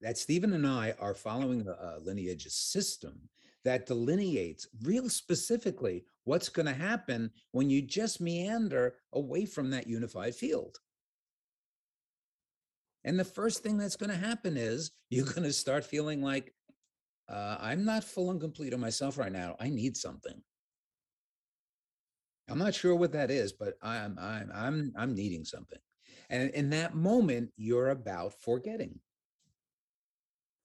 That 0.00 0.18
Stephen 0.18 0.52
and 0.54 0.66
I 0.66 0.94
are 0.98 1.14
following 1.14 1.66
a, 1.66 1.72
uh, 1.72 1.98
lineage 2.02 2.46
system 2.46 3.28
that 3.64 3.86
delineates 3.86 4.66
real 4.82 5.08
specifically 5.10 6.04
what's 6.24 6.48
going 6.48 6.66
to 6.66 6.72
happen 6.72 7.30
when 7.52 7.68
you 7.68 7.82
just 7.82 8.20
meander 8.20 8.94
away 9.12 9.44
from 9.44 9.70
that 9.70 9.86
unified 9.86 10.34
field. 10.34 10.78
And 13.04 13.18
the 13.18 13.24
first 13.24 13.62
thing 13.62 13.78
that's 13.78 13.96
going 13.96 14.10
to 14.10 14.16
happen 14.16 14.56
is 14.56 14.90
you're 15.10 15.26
going 15.26 15.42
to 15.42 15.52
start 15.52 15.84
feeling 15.84 16.22
like 16.22 16.54
uh, 17.28 17.56
I'm 17.60 17.84
not 17.84 18.04
full 18.04 18.30
and 18.30 18.40
complete 18.40 18.72
of 18.72 18.80
myself 18.80 19.16
right 19.16 19.32
now. 19.32 19.56
I 19.60 19.68
need 19.68 19.96
something. 19.96 20.42
I'm 22.48 22.58
not 22.58 22.74
sure 22.74 22.96
what 22.96 23.12
that 23.12 23.30
is, 23.30 23.52
but 23.52 23.74
I'm 23.80 24.18
I'm 24.20 24.50
I'm 24.52 24.92
I'm 24.96 25.14
needing 25.14 25.44
something. 25.44 25.78
And 26.30 26.50
in 26.50 26.70
that 26.70 26.96
moment, 26.96 27.50
you're 27.56 27.90
about 27.90 28.34
forgetting. 28.42 28.98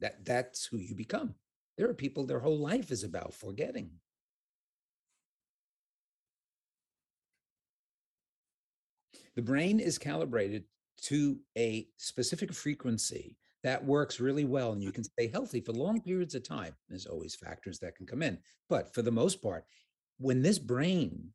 That 0.01 0.25
that's 0.25 0.65
who 0.65 0.77
you 0.77 0.95
become. 0.95 1.35
There 1.77 1.89
are 1.89 1.93
people 1.93 2.25
their 2.25 2.39
whole 2.39 2.59
life 2.59 2.91
is 2.91 3.03
about 3.03 3.33
forgetting. 3.33 3.91
The 9.35 9.41
brain 9.41 9.79
is 9.79 9.97
calibrated 9.97 10.63
to 11.03 11.39
a 11.57 11.87
specific 11.97 12.53
frequency 12.53 13.35
that 13.63 13.83
works 13.83 14.19
really 14.19 14.45
well 14.45 14.71
and 14.71 14.81
you 14.81 14.91
can 14.91 15.03
stay 15.03 15.27
healthy 15.27 15.59
for 15.59 15.73
long 15.73 16.01
periods 16.01 16.35
of 16.35 16.43
time. 16.43 16.75
There's 16.87 17.05
always 17.05 17.35
factors 17.35 17.79
that 17.79 17.95
can 17.95 18.05
come 18.05 18.21
in, 18.21 18.37
but 18.69 18.93
for 18.93 19.01
the 19.01 19.11
most 19.11 19.41
part, 19.41 19.65
when 20.17 20.41
this 20.41 20.59
brain 20.59 21.31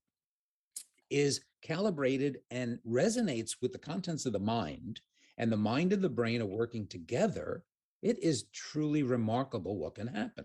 is 1.11 1.41
calibrated 1.61 2.39
and 2.51 2.79
resonates 2.87 3.57
with 3.61 3.73
the 3.73 3.79
contents 3.79 4.27
of 4.27 4.33
the 4.33 4.39
mind 4.39 5.01
and 5.37 5.51
the 5.51 5.57
mind 5.57 5.93
and 5.93 6.03
the 6.03 6.09
brain 6.09 6.41
are 6.41 6.47
working 6.47 6.87
together, 6.87 7.65
it 8.03 8.23
is 8.23 8.45
truly 8.53 9.03
remarkable 9.03 9.79
what 9.79 9.95
can 9.95 10.07
happen. 10.07 10.45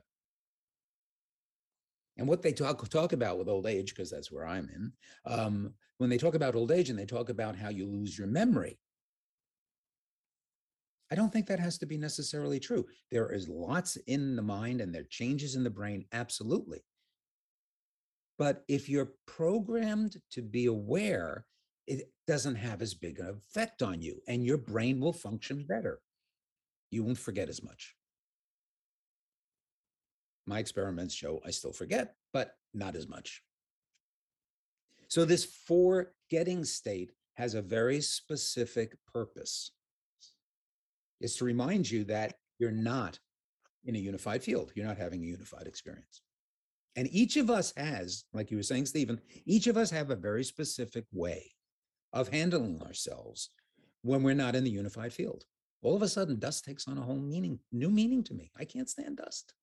And 2.17 2.27
what 2.27 2.41
they 2.41 2.53
talk 2.53 2.87
talk 2.89 3.13
about 3.13 3.37
with 3.37 3.49
old 3.49 3.67
age, 3.67 3.93
because 3.93 4.09
that's 4.09 4.31
where 4.31 4.45
I'm 4.45 4.69
in, 4.69 4.91
um, 5.25 5.73
when 5.97 6.09
they 6.09 6.17
talk 6.17 6.35
about 6.35 6.55
old 6.55 6.71
age 6.71 6.89
and 6.89 6.97
they 6.97 7.05
talk 7.05 7.29
about 7.29 7.55
how 7.55 7.69
you 7.69 7.85
lose 7.85 8.17
your 8.17 8.27
memory, 8.27 8.79
I 11.11 11.15
don't 11.15 11.31
think 11.31 11.47
that 11.47 11.59
has 11.59 11.77
to 11.79 11.85
be 11.85 11.97
necessarily 11.97 12.59
true. 12.59 12.85
There 13.11 13.31
is 13.31 13.47
lots 13.47 13.95
in 14.07 14.35
the 14.35 14.41
mind 14.41 14.81
and 14.81 14.93
there 14.93 15.01
are 15.01 15.09
changes 15.09 15.55
in 15.55 15.63
the 15.63 15.69
brain, 15.69 16.05
absolutely. 16.11 16.83
But 18.37 18.63
if 18.67 18.89
you're 18.89 19.13
programmed 19.27 20.17
to 20.31 20.41
be 20.41 20.65
aware, 20.65 21.45
it 21.87 22.11
doesn't 22.27 22.55
have 22.55 22.81
as 22.81 22.93
big 22.93 23.19
an 23.19 23.27
effect 23.27 23.81
on 23.81 24.01
you 24.01 24.21
and 24.27 24.45
your 24.45 24.57
brain 24.57 24.99
will 24.99 25.13
function 25.13 25.65
better. 25.67 25.99
You 26.91 27.03
won't 27.03 27.17
forget 27.17 27.49
as 27.49 27.63
much. 27.63 27.95
My 30.45 30.59
experiments 30.59 31.13
show 31.13 31.41
I 31.45 31.51
still 31.51 31.73
forget, 31.73 32.15
but 32.31 32.55
not 32.73 32.95
as 32.95 33.07
much. 33.07 33.41
So, 35.07 35.25
this 35.25 35.45
forgetting 35.45 36.65
state 36.65 37.11
has 37.35 37.53
a 37.53 37.61
very 37.61 38.01
specific 38.01 38.95
purpose. 39.11 39.71
It's 41.19 41.37
to 41.37 41.45
remind 41.45 41.89
you 41.89 42.03
that 42.05 42.35
you're 42.59 42.71
not 42.71 43.19
in 43.83 43.95
a 43.95 43.99
unified 43.99 44.43
field, 44.43 44.71
you're 44.75 44.85
not 44.85 44.97
having 44.97 45.21
a 45.23 45.27
unified 45.27 45.67
experience. 45.67 46.21
And 46.95 47.09
each 47.11 47.35
of 47.37 47.49
us 47.49 47.73
has, 47.75 48.23
like 48.33 48.51
you 48.51 48.57
were 48.57 48.63
saying, 48.63 48.85
Stephen, 48.85 49.19
each 49.45 49.67
of 49.67 49.77
us 49.77 49.91
have 49.91 50.09
a 50.09 50.15
very 50.15 50.43
specific 50.43 51.05
way 51.11 51.51
of 52.13 52.29
handling 52.29 52.81
ourselves 52.81 53.49
when 54.01 54.23
we're 54.23 54.33
not 54.33 54.55
in 54.55 54.63
the 54.63 54.69
unified 54.69 55.11
field. 55.11 55.43
All 55.85 55.95
of 55.95 56.01
a 56.01 56.07
sudden, 56.07 56.39
dust 56.39 56.65
takes 56.65 56.87
on 56.87 56.97
a 56.97 57.01
whole 57.01 57.19
meaning, 57.19 57.59
new 57.71 57.91
meaning 57.91 58.23
to 58.23 58.33
me. 58.33 58.49
I 58.57 58.65
can't 58.65 58.89
stand 58.89 59.17
dust. 59.17 59.53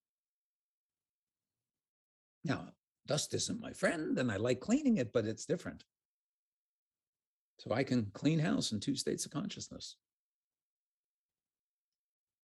Now, 2.44 2.68
dust 3.08 3.34
isn't 3.34 3.60
my 3.60 3.72
friend, 3.72 4.16
and 4.16 4.30
I 4.30 4.36
like 4.36 4.60
cleaning 4.60 4.98
it, 4.98 5.12
but 5.12 5.26
it's 5.26 5.46
different. 5.46 5.82
So 7.58 7.72
I 7.72 7.82
can 7.82 8.12
clean 8.14 8.38
house 8.38 8.70
in 8.70 8.78
two 8.78 8.94
states 8.94 9.26
of 9.26 9.32
consciousness. 9.32 9.96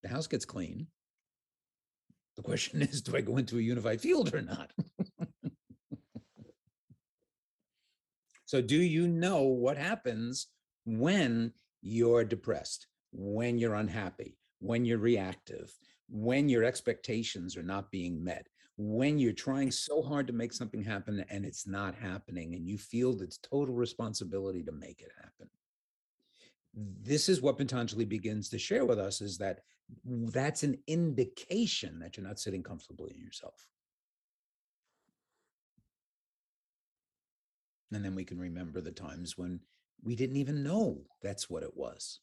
The 0.03 0.09
house 0.09 0.27
gets 0.27 0.43
clean. 0.43 0.87
The 2.35 2.43
question 2.43 2.81
is, 2.89 3.01
do 3.01 3.15
I 3.15 3.21
go 3.21 3.37
into 3.37 3.59
a 3.59 3.61
unified 3.61 4.01
field 4.01 4.35
or 4.35 4.41
not? 4.41 4.73
so, 8.45 8.61
do 8.61 8.75
you 8.75 9.07
know 9.07 9.43
what 9.43 9.77
happens 9.77 10.47
when 10.85 11.53
you're 11.81 12.25
depressed, 12.25 12.87
when 13.11 13.57
you're 13.57 13.75
unhappy, 13.75 14.37
when 14.59 14.85
you're 14.85 14.97
reactive, 14.97 15.71
when 16.09 16.49
your 16.49 16.63
expectations 16.63 17.55
are 17.57 17.63
not 17.63 17.91
being 17.91 18.23
met, 18.23 18.47
when 18.77 19.19
you're 19.19 19.33
trying 19.33 19.71
so 19.71 20.01
hard 20.01 20.27
to 20.27 20.33
make 20.33 20.53
something 20.53 20.83
happen 20.83 21.25
and 21.29 21.45
it's 21.45 21.67
not 21.67 21.95
happening, 21.95 22.55
and 22.55 22.67
you 22.67 22.77
feel 22.77 23.21
it's 23.21 23.37
total 23.37 23.75
responsibility 23.75 24.63
to 24.63 24.71
make 24.71 25.01
it 25.01 25.11
happen? 25.17 25.49
This 26.73 27.29
is 27.29 27.41
what 27.41 27.57
Patanjali 27.57 28.05
begins 28.05 28.49
to 28.49 28.59
share 28.59 28.85
with 28.85 28.99
us 28.99 29.21
is 29.21 29.37
that 29.39 29.61
that's 30.05 30.63
an 30.63 30.77
indication 30.87 31.99
that 31.99 32.15
you're 32.15 32.27
not 32.27 32.39
sitting 32.39 32.63
comfortably 32.63 33.13
in 33.15 33.21
yourself. 33.21 33.67
And 37.91 38.05
then 38.05 38.13
we 38.13 38.23
can 38.23 38.37
remember 38.37 38.81
the 38.81 38.91
times 38.91 39.37
when 39.37 39.59
we 40.03 40.15
didn't 40.15 40.37
even 40.37 40.63
know 40.63 41.01
that's 41.21 41.49
what 41.49 41.63
it 41.63 41.75
was. 41.75 42.19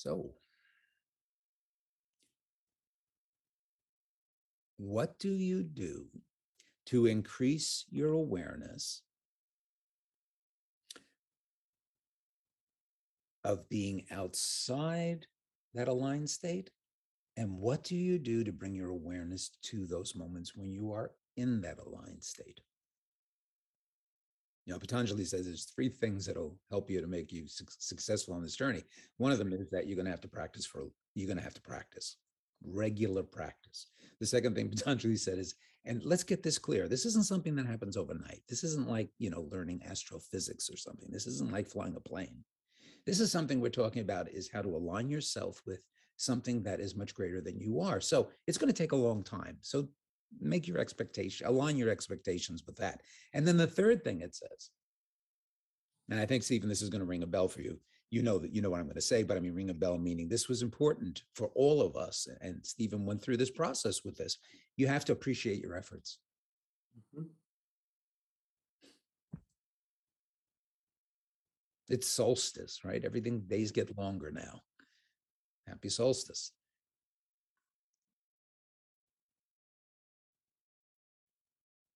So, 0.00 0.30
what 4.78 5.18
do 5.18 5.28
you 5.28 5.62
do 5.62 6.06
to 6.86 7.04
increase 7.04 7.84
your 7.90 8.12
awareness 8.12 9.02
of 13.44 13.68
being 13.68 14.06
outside 14.10 15.26
that 15.74 15.86
aligned 15.86 16.30
state? 16.30 16.70
And 17.36 17.58
what 17.58 17.84
do 17.84 17.94
you 17.94 18.18
do 18.18 18.42
to 18.42 18.52
bring 18.52 18.74
your 18.74 18.88
awareness 18.88 19.50
to 19.64 19.86
those 19.86 20.16
moments 20.16 20.56
when 20.56 20.72
you 20.72 20.92
are 20.92 21.10
in 21.36 21.60
that 21.60 21.76
aligned 21.78 22.24
state? 22.24 22.62
You 24.70 24.76
know, 24.76 24.78
Patanjali 24.78 25.24
says 25.24 25.46
there's 25.46 25.64
three 25.64 25.88
things 25.88 26.24
that'll 26.24 26.56
help 26.70 26.88
you 26.88 27.00
to 27.00 27.08
make 27.08 27.32
you 27.32 27.48
suc 27.48 27.70
successful 27.80 28.34
on 28.34 28.42
this 28.44 28.54
journey. 28.54 28.84
One 29.16 29.32
of 29.32 29.38
them 29.38 29.52
is 29.52 29.68
that 29.70 29.88
you're 29.88 29.96
going 29.96 30.04
to 30.04 30.12
have 30.12 30.20
to 30.20 30.28
practice 30.28 30.64
for, 30.64 30.84
you're 31.16 31.26
going 31.26 31.38
to 31.38 31.42
have 31.42 31.54
to 31.54 31.60
practice 31.60 32.18
regular 32.64 33.24
practice. 33.24 33.88
The 34.20 34.26
second 34.26 34.54
thing 34.54 34.68
Patanjali 34.70 35.16
said 35.16 35.38
is, 35.38 35.56
and 35.86 36.04
let's 36.04 36.22
get 36.22 36.44
this 36.44 36.56
clear 36.56 36.86
this 36.86 37.04
isn't 37.04 37.26
something 37.26 37.56
that 37.56 37.66
happens 37.66 37.96
overnight. 37.96 38.42
This 38.48 38.62
isn't 38.62 38.88
like, 38.88 39.10
you 39.18 39.28
know, 39.28 39.48
learning 39.50 39.82
astrophysics 39.90 40.70
or 40.70 40.76
something. 40.76 41.10
This 41.10 41.26
isn't 41.26 41.50
like 41.50 41.66
flying 41.66 41.96
a 41.96 42.00
plane. 42.00 42.44
This 43.06 43.18
is 43.18 43.32
something 43.32 43.60
we're 43.60 43.70
talking 43.70 44.02
about 44.02 44.28
is 44.28 44.52
how 44.52 44.62
to 44.62 44.68
align 44.68 45.10
yourself 45.10 45.60
with 45.66 45.80
something 46.16 46.62
that 46.62 46.78
is 46.78 46.94
much 46.94 47.12
greater 47.12 47.40
than 47.40 47.58
you 47.58 47.80
are. 47.80 48.00
So 48.00 48.28
it's 48.46 48.58
going 48.58 48.72
to 48.72 48.82
take 48.82 48.92
a 48.92 48.96
long 48.96 49.24
time. 49.24 49.56
So 49.62 49.88
make 50.40 50.68
your 50.68 50.78
expectation, 50.78 51.46
align 51.46 51.76
your 51.76 51.90
expectations 51.90 52.62
with 52.66 52.76
that. 52.76 53.02
And 53.32 53.46
then 53.46 53.56
the 53.56 53.66
third 53.66 54.04
thing 54.04 54.20
it 54.20 54.34
says, 54.34 54.70
and 56.08 56.18
I 56.18 56.26
think 56.26 56.42
Stephen, 56.42 56.68
this 56.68 56.82
is 56.82 56.88
going 56.88 57.00
to 57.00 57.06
ring 57.06 57.22
a 57.22 57.26
bell 57.26 57.48
for 57.48 57.60
you. 57.60 57.78
You 58.10 58.22
know 58.22 58.38
that 58.38 58.52
you 58.52 58.60
know 58.60 58.70
what 58.70 58.80
I'm 58.80 58.86
going 58.86 58.96
to 58.96 59.00
say, 59.00 59.22
but 59.22 59.36
I 59.36 59.40
mean 59.40 59.54
ring 59.54 59.70
a 59.70 59.74
bell 59.74 59.96
meaning 59.96 60.28
this 60.28 60.48
was 60.48 60.62
important 60.62 61.22
for 61.34 61.50
all 61.54 61.80
of 61.80 61.96
us. 61.96 62.26
And 62.40 62.64
Stephen 62.66 63.06
went 63.06 63.22
through 63.22 63.36
this 63.36 63.50
process 63.50 64.04
with 64.04 64.16
this. 64.16 64.38
You 64.76 64.88
have 64.88 65.04
to 65.04 65.12
appreciate 65.12 65.60
your 65.60 65.76
efforts. 65.76 66.18
Mhm. 67.14 67.30
It's 71.88 72.08
solstice, 72.08 72.84
right? 72.84 73.04
Everything 73.04 73.40
days 73.42 73.70
get 73.72 73.96
longer 73.96 74.30
now. 74.30 74.62
Happy 75.66 75.88
solstice. 75.88 76.52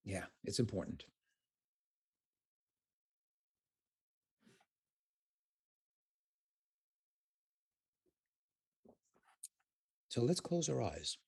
Yeah, 0.05 0.27
it's 0.45 0.61
important. 0.61 1.05
So 10.09 10.23
let's 10.23 10.41
close 10.41 10.71
our 10.71 10.81
eyes. 10.81 11.19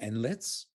And 0.00 0.22
let's 0.22 0.66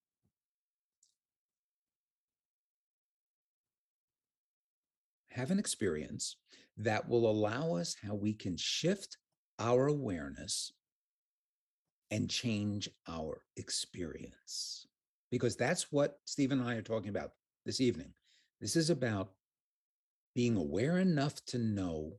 have 5.30 5.52
an 5.52 5.60
experience 5.60 6.36
that 6.78 7.08
will 7.08 7.30
allow 7.30 7.76
us 7.76 7.95
how 8.04 8.16
we 8.16 8.34
can 8.34 8.58
shift 8.58 9.18
our 9.60 9.88
awareness 9.88 10.72
and 12.12 12.30
change 12.30 12.89
our 13.07 13.41
experience. 13.57 14.86
Because 15.32 15.55
that's 15.55 15.91
what 15.91 16.20
Steve 16.26 16.51
and 16.51 16.62
I 16.62 16.76
are 16.76 16.82
talking 16.82 17.09
about 17.09 17.32
this 17.66 17.80
evening. 17.80 18.14
This 18.59 18.76
is 18.76 18.89
about 18.89 19.32
being 20.36 20.57
aware 20.57 20.97
enough 20.99 21.43
to 21.45 21.57
know 21.57 22.14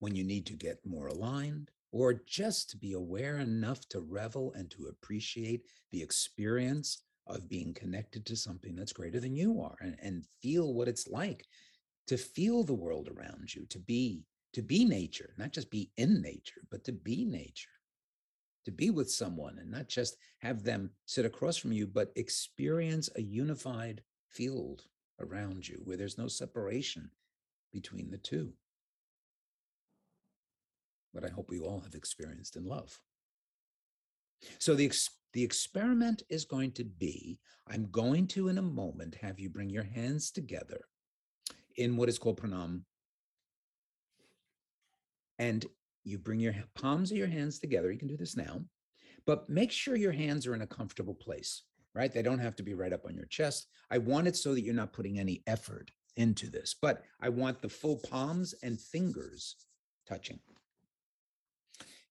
when 0.00 0.16
you 0.16 0.24
need 0.24 0.46
to 0.46 0.54
get 0.54 0.84
more 0.84 1.06
aligned, 1.06 1.70
or 1.92 2.22
just 2.26 2.70
to 2.70 2.76
be 2.76 2.94
aware 2.94 3.38
enough 3.38 3.88
to 3.88 4.00
revel 4.00 4.52
and 4.56 4.68
to 4.68 4.86
appreciate 4.86 5.62
the 5.92 6.02
experience 6.02 7.02
of 7.28 7.48
being 7.48 7.72
connected 7.72 8.26
to 8.26 8.34
something 8.34 8.74
that's 8.74 8.92
greater 8.92 9.20
than 9.20 9.36
you 9.36 9.60
are 9.60 9.76
and, 9.80 9.96
and 10.02 10.24
feel 10.40 10.74
what 10.74 10.88
it's 10.88 11.06
like 11.06 11.44
to 12.08 12.16
feel 12.16 12.64
the 12.64 12.74
world 12.74 13.08
around 13.16 13.54
you, 13.54 13.64
to 13.66 13.78
be 13.78 14.24
to 14.52 14.62
be 14.62 14.84
nature, 14.84 15.34
not 15.38 15.52
just 15.52 15.70
be 15.70 15.90
in 15.96 16.20
nature, 16.20 16.60
but 16.70 16.84
to 16.84 16.92
be 16.92 17.24
nature, 17.24 17.70
to 18.64 18.70
be 18.70 18.90
with 18.90 19.10
someone 19.10 19.58
and 19.58 19.70
not 19.70 19.88
just 19.88 20.16
have 20.38 20.62
them 20.62 20.90
sit 21.06 21.24
across 21.24 21.56
from 21.56 21.72
you, 21.72 21.86
but 21.86 22.12
experience 22.16 23.08
a 23.16 23.22
unified 23.22 24.02
field 24.28 24.84
around 25.20 25.66
you 25.66 25.80
where 25.84 25.96
there's 25.96 26.18
no 26.18 26.28
separation 26.28 27.10
between 27.72 28.10
the 28.10 28.18
two. 28.18 28.52
What 31.12 31.24
I 31.24 31.28
hope 31.28 31.50
we 31.50 31.60
all 31.60 31.80
have 31.80 31.94
experienced 31.94 32.56
in 32.56 32.64
love. 32.64 32.98
So 34.58 34.74
the 34.74 34.86
ex- 34.86 35.10
the 35.32 35.42
experiment 35.42 36.22
is 36.28 36.44
going 36.44 36.72
to 36.72 36.84
be 36.84 37.38
I'm 37.68 37.90
going 37.90 38.26
to, 38.28 38.48
in 38.48 38.58
a 38.58 38.62
moment, 38.62 39.14
have 39.16 39.38
you 39.38 39.48
bring 39.48 39.70
your 39.70 39.84
hands 39.84 40.30
together 40.30 40.84
in 41.76 41.96
what 41.96 42.08
is 42.08 42.18
called 42.18 42.40
pranam. 42.40 42.82
And 45.38 45.64
you 46.04 46.18
bring 46.18 46.40
your 46.40 46.54
palms 46.74 47.10
of 47.10 47.16
your 47.16 47.28
hands 47.28 47.58
together. 47.58 47.90
You 47.90 47.98
can 47.98 48.08
do 48.08 48.16
this 48.16 48.36
now, 48.36 48.60
but 49.26 49.48
make 49.48 49.70
sure 49.70 49.96
your 49.96 50.12
hands 50.12 50.46
are 50.46 50.54
in 50.54 50.62
a 50.62 50.66
comfortable 50.66 51.14
place, 51.14 51.62
right? 51.94 52.12
They 52.12 52.22
don't 52.22 52.38
have 52.38 52.56
to 52.56 52.62
be 52.62 52.74
right 52.74 52.92
up 52.92 53.04
on 53.06 53.14
your 53.14 53.26
chest. 53.26 53.66
I 53.90 53.98
want 53.98 54.28
it 54.28 54.36
so 54.36 54.54
that 54.54 54.62
you're 54.62 54.74
not 54.74 54.92
putting 54.92 55.18
any 55.18 55.42
effort 55.46 55.90
into 56.16 56.50
this, 56.50 56.74
but 56.80 57.02
I 57.20 57.28
want 57.28 57.62
the 57.62 57.68
full 57.68 58.00
palms 58.10 58.54
and 58.62 58.80
fingers 58.80 59.56
touching. 60.08 60.40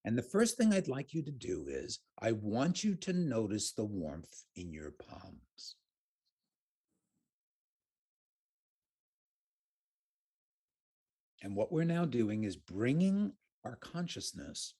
And 0.04 0.18
the 0.18 0.24
first 0.24 0.58
thing 0.58 0.74
I'd 0.74 0.88
like 0.88 1.14
you 1.14 1.22
to 1.22 1.32
do 1.32 1.66
is 1.68 2.00
I 2.20 2.32
want 2.32 2.84
you 2.84 2.96
to 2.96 3.14
notice 3.14 3.74
the 3.74 3.86
warmth 3.86 4.44
in 4.56 4.74
your 4.74 4.92
palms. 4.92 5.76
And 11.42 11.56
what 11.56 11.72
we're 11.72 11.84
now 11.84 12.06
doing 12.06 12.44
is 12.44 12.56
bringing 12.56 13.34
our 13.64 13.76
consciousness 13.78 14.76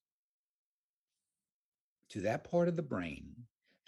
to 2.10 2.22
that 2.22 2.50
part 2.50 2.68
of 2.68 2.76
the 2.76 2.82
brain 2.82 3.32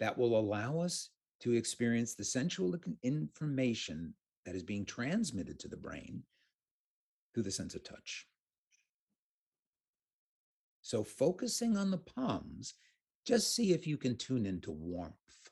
that 0.00 0.16
will 0.16 0.38
allow 0.38 0.80
us 0.80 1.10
to 1.40 1.52
experience 1.52 2.14
the 2.14 2.24
sensual 2.24 2.74
information 3.02 4.14
that 4.44 4.54
is 4.54 4.62
being 4.62 4.84
transmitted 4.84 5.58
to 5.60 5.68
the 5.68 5.76
brain 5.76 6.22
through 7.32 7.42
the 7.42 7.50
sense 7.50 7.74
of 7.74 7.84
touch. 7.84 8.26
So, 10.82 11.02
focusing 11.02 11.76
on 11.76 11.90
the 11.90 11.98
palms, 11.98 12.74
just 13.24 13.54
see 13.54 13.72
if 13.72 13.86
you 13.86 13.96
can 13.96 14.16
tune 14.16 14.46
into 14.46 14.70
warmth. 14.70 15.43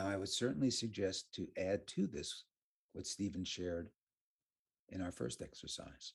Now, 0.00 0.08
I 0.08 0.16
would 0.16 0.30
certainly 0.30 0.70
suggest 0.70 1.30
to 1.34 1.48
add 1.58 1.86
to 1.88 2.06
this 2.06 2.44
what 2.94 3.06
Stephen 3.06 3.44
shared 3.44 3.90
in 4.88 5.02
our 5.02 5.12
first 5.12 5.42
exercise. 5.42 6.14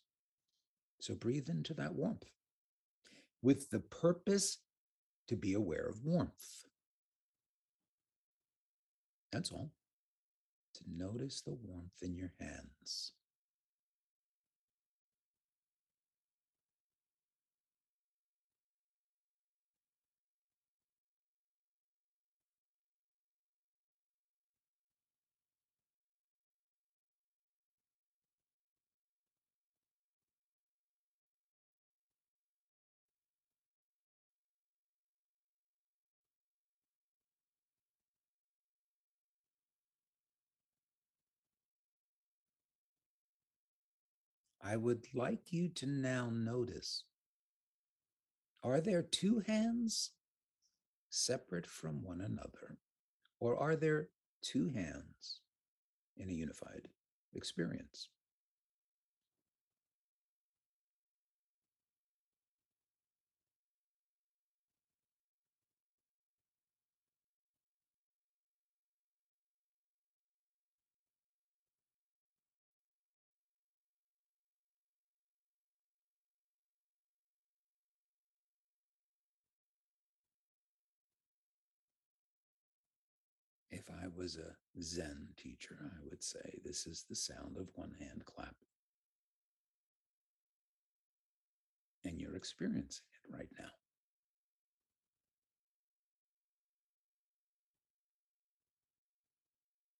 So, 0.99 1.13
breathe 1.13 1.49
into 1.49 1.75
that 1.75 1.93
warmth 1.93 2.25
with 3.43 3.69
the 3.69 3.81
purpose 3.81 4.57
to 5.27 5.35
be 5.35 5.53
aware 5.53 5.85
of 5.85 6.03
warmth. 6.03 6.65
That's 9.31 9.51
all. 9.51 9.69
To 10.75 10.83
notice 10.91 11.41
the 11.41 11.53
warmth 11.53 12.01
in 12.01 12.15
your 12.15 12.33
hands. 12.39 13.11
I 44.67 44.77
would 44.77 45.05
like 45.13 45.53
you 45.53 45.69
to 45.69 45.85
now 45.85 46.31
notice 46.31 47.03
are 48.63 48.81
there 48.81 49.03
two 49.03 49.43
hands 49.45 50.09
separate 51.11 51.67
from 51.67 52.03
one 52.03 52.19
another, 52.19 52.79
or 53.39 53.57
are 53.59 53.75
there 53.75 54.09
two 54.41 54.69
hands 54.69 55.41
in 56.17 56.29
a 56.29 56.33
unified 56.33 56.87
experience? 57.35 58.09
If 83.87 83.93
I 83.93 84.07
was 84.07 84.37
a 84.37 84.55
Zen 84.81 85.29
teacher, 85.37 85.77
I 85.81 85.99
would 86.09 86.23
say 86.23 86.59
this 86.63 86.87
is 86.87 87.05
the 87.07 87.15
sound 87.15 87.57
of 87.57 87.69
one 87.75 87.93
hand 87.99 88.23
clap. 88.25 88.55
And 92.03 92.19
you're 92.19 92.35
experiencing 92.35 93.05
it 93.23 93.35
right 93.35 93.49
now. 93.59 93.69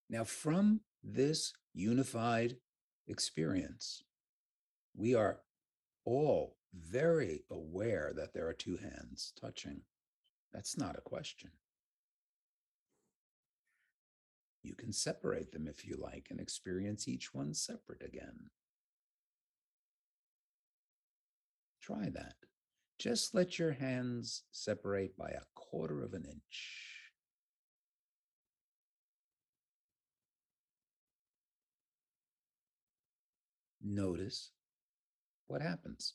Now, 0.08 0.24
from 0.24 0.82
this 1.02 1.52
unified 1.74 2.56
experience, 3.08 4.04
we 4.94 5.14
are 5.14 5.40
all 6.04 6.56
very 6.72 7.42
aware 7.50 8.12
that 8.14 8.32
there 8.32 8.46
are 8.46 8.52
two 8.52 8.76
hands 8.76 9.32
touching. 9.40 9.82
That's 10.52 10.78
not 10.78 10.96
a 10.96 11.00
question. 11.00 11.50
You 14.66 14.74
can 14.74 14.92
separate 14.92 15.52
them 15.52 15.68
if 15.68 15.86
you 15.86 15.96
like 15.96 16.26
and 16.28 16.40
experience 16.40 17.06
each 17.06 17.32
one 17.32 17.54
separate 17.54 18.02
again. 18.02 18.50
Try 21.80 22.10
that. 22.12 22.34
Just 22.98 23.32
let 23.32 23.60
your 23.60 23.70
hands 23.70 24.42
separate 24.50 25.16
by 25.16 25.28
a 25.28 25.44
quarter 25.54 26.02
of 26.02 26.14
an 26.14 26.24
inch. 26.24 27.12
Notice 33.84 34.50
what 35.46 35.62
happens. 35.62 36.14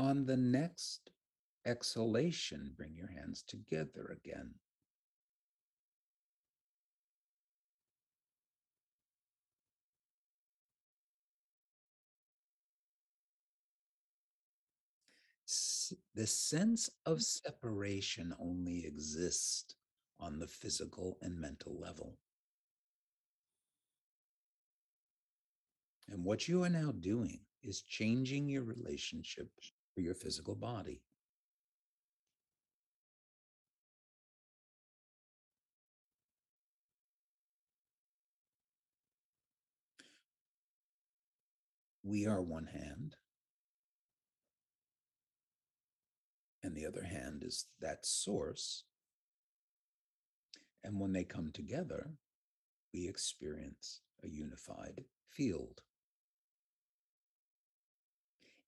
On 0.00 0.24
the 0.24 0.38
next 0.38 1.10
exhalation, 1.66 2.72
bring 2.74 2.96
your 2.96 3.08
hands 3.08 3.42
together 3.46 4.16
again. 4.16 4.54
The 16.14 16.26
sense 16.26 16.88
of 17.04 17.18
mm. 17.18 17.22
separation 17.22 18.34
only 18.40 18.86
exists 18.86 19.74
on 20.18 20.38
the 20.38 20.48
physical 20.48 21.18
and 21.20 21.38
mental 21.38 21.78
level. 21.78 22.16
And 26.08 26.24
what 26.24 26.48
you 26.48 26.62
are 26.62 26.70
now 26.70 26.90
doing 26.92 27.40
is 27.62 27.82
changing 27.82 28.48
your 28.48 28.64
relationship 28.64 29.50
to 30.00 30.04
your 30.04 30.14
physical 30.14 30.54
body. 30.54 31.02
We 42.02 42.26
are 42.26 42.40
one 42.42 42.66
hand, 42.66 43.16
and 46.62 46.74
the 46.74 46.86
other 46.86 47.04
hand 47.04 47.42
is 47.44 47.66
that 47.80 48.06
source. 48.06 48.84
And 50.82 50.98
when 50.98 51.12
they 51.12 51.24
come 51.24 51.50
together, 51.52 52.10
we 52.92 53.06
experience 53.06 54.00
a 54.24 54.28
unified 54.28 55.04
field. 55.30 55.82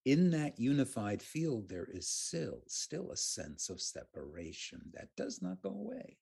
In 0.04 0.30
that 0.30 0.58
unified 0.58 1.22
field, 1.22 1.68
there 1.68 1.86
is 1.86 2.08
still, 2.08 2.64
still 2.66 3.12
a 3.12 3.16
sense 3.16 3.68
of 3.68 3.80
separation 3.80 4.90
that 4.94 5.14
does 5.16 5.40
not 5.40 5.62
go 5.62 5.70
away. 5.70 6.18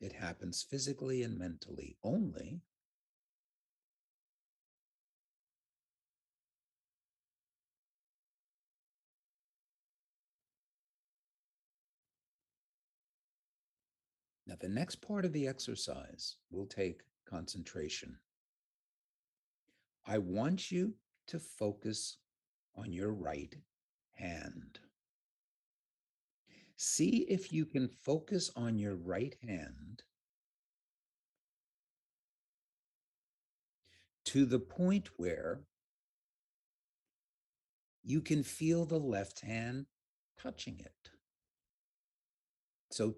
It 0.00 0.12
happens 0.12 0.62
physically 0.62 1.22
and 1.22 1.38
mentally 1.38 1.96
only 2.02 2.60
Now, 14.46 14.56
the 14.60 14.68
next 14.68 14.96
part 14.96 15.24
of 15.24 15.32
the 15.32 15.48
exercise 15.48 16.36
will 16.50 16.66
take 16.66 17.02
concentration. 17.24 18.18
I 20.06 20.18
want 20.18 20.70
you 20.70 20.94
to 21.28 21.38
focus 21.38 22.18
on 22.76 22.92
your 22.92 23.12
right 23.12 23.54
hand. 24.12 24.78
See 26.76 27.26
if 27.28 27.52
you 27.52 27.64
can 27.66 27.88
focus 27.88 28.50
on 28.56 28.78
your 28.78 28.96
right 28.96 29.34
hand 29.42 30.02
to 34.26 34.44
the 34.44 34.58
point 34.58 35.10
where 35.16 35.60
you 38.02 38.20
can 38.20 38.42
feel 38.42 38.84
the 38.84 38.98
left 38.98 39.40
hand 39.40 39.86
touching 40.38 40.80
it. 40.80 41.10
So 42.90 43.16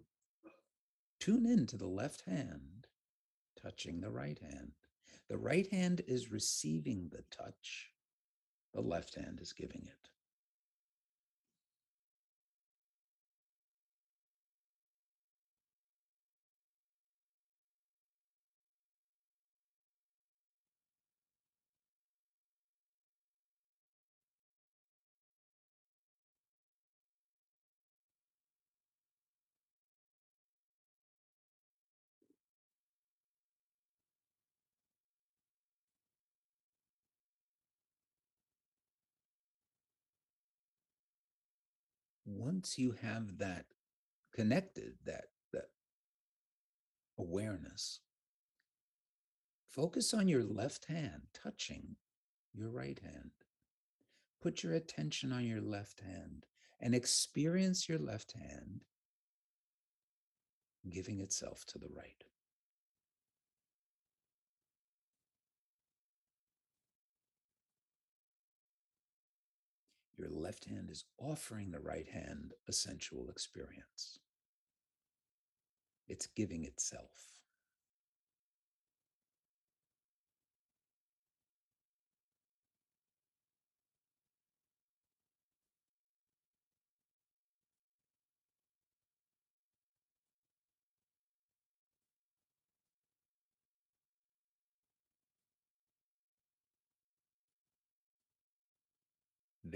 tune 1.18 1.46
in 1.46 1.66
to 1.66 1.76
the 1.76 1.88
left 1.88 2.22
hand 2.26 2.86
touching 3.60 4.00
the 4.00 4.10
right 4.10 4.38
hand. 4.38 4.72
The 5.28 5.38
right 5.38 5.66
hand 5.72 6.02
is 6.06 6.30
receiving 6.30 7.08
the 7.10 7.24
touch, 7.30 7.90
the 8.76 8.82
left 8.82 9.14
hand 9.14 9.38
is 9.40 9.54
giving 9.54 9.80
it. 9.86 10.15
Once 42.26 42.76
you 42.76 42.92
have 43.00 43.38
that 43.38 43.66
connected, 44.34 44.94
that, 45.04 45.26
that 45.52 45.70
awareness, 47.18 48.00
focus 49.70 50.12
on 50.12 50.28
your 50.28 50.42
left 50.42 50.86
hand 50.86 51.22
touching 51.32 51.96
your 52.52 52.68
right 52.68 52.98
hand. 52.98 53.30
Put 54.42 54.62
your 54.62 54.74
attention 54.74 55.32
on 55.32 55.44
your 55.44 55.60
left 55.60 56.00
hand 56.00 56.46
and 56.80 56.94
experience 56.94 57.88
your 57.88 57.98
left 57.98 58.32
hand 58.32 58.82
giving 60.90 61.20
itself 61.20 61.64
to 61.66 61.78
the 61.78 61.88
right. 61.94 62.24
Your 70.18 70.30
left 70.30 70.64
hand 70.66 70.90
is 70.90 71.04
offering 71.18 71.70
the 71.70 71.80
right 71.80 72.08
hand 72.08 72.52
a 72.66 72.72
sensual 72.72 73.28
experience. 73.28 74.18
It's 76.08 76.26
giving 76.26 76.64
itself. 76.64 77.35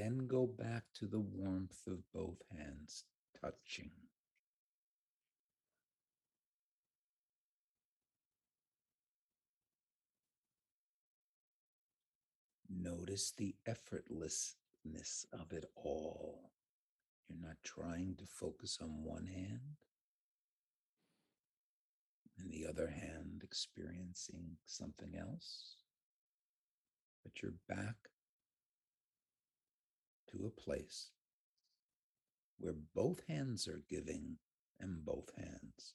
Then 0.00 0.26
go 0.26 0.46
back 0.46 0.84
to 0.94 1.06
the 1.06 1.18
warmth 1.18 1.86
of 1.86 2.10
both 2.14 2.38
hands 2.56 3.04
touching. 3.38 3.90
Notice 12.70 13.34
the 13.36 13.54
effortlessness 13.68 15.26
of 15.34 15.52
it 15.52 15.66
all. 15.76 16.50
You're 17.28 17.46
not 17.46 17.58
trying 17.62 18.16
to 18.20 18.24
focus 18.24 18.78
on 18.80 19.04
one 19.04 19.26
hand 19.26 19.76
and 22.38 22.50
the 22.50 22.66
other 22.66 22.88
hand 22.88 23.42
experiencing 23.44 24.56
something 24.64 25.14
else, 25.14 25.74
but 27.22 27.42
you're 27.42 27.52
back 27.68 27.96
to 30.30 30.46
a 30.46 30.60
place 30.60 31.10
where 32.58 32.74
both 32.94 33.22
hands 33.28 33.66
are 33.66 33.82
giving 33.88 34.36
and 34.78 35.04
both 35.04 35.30
hands 35.36 35.94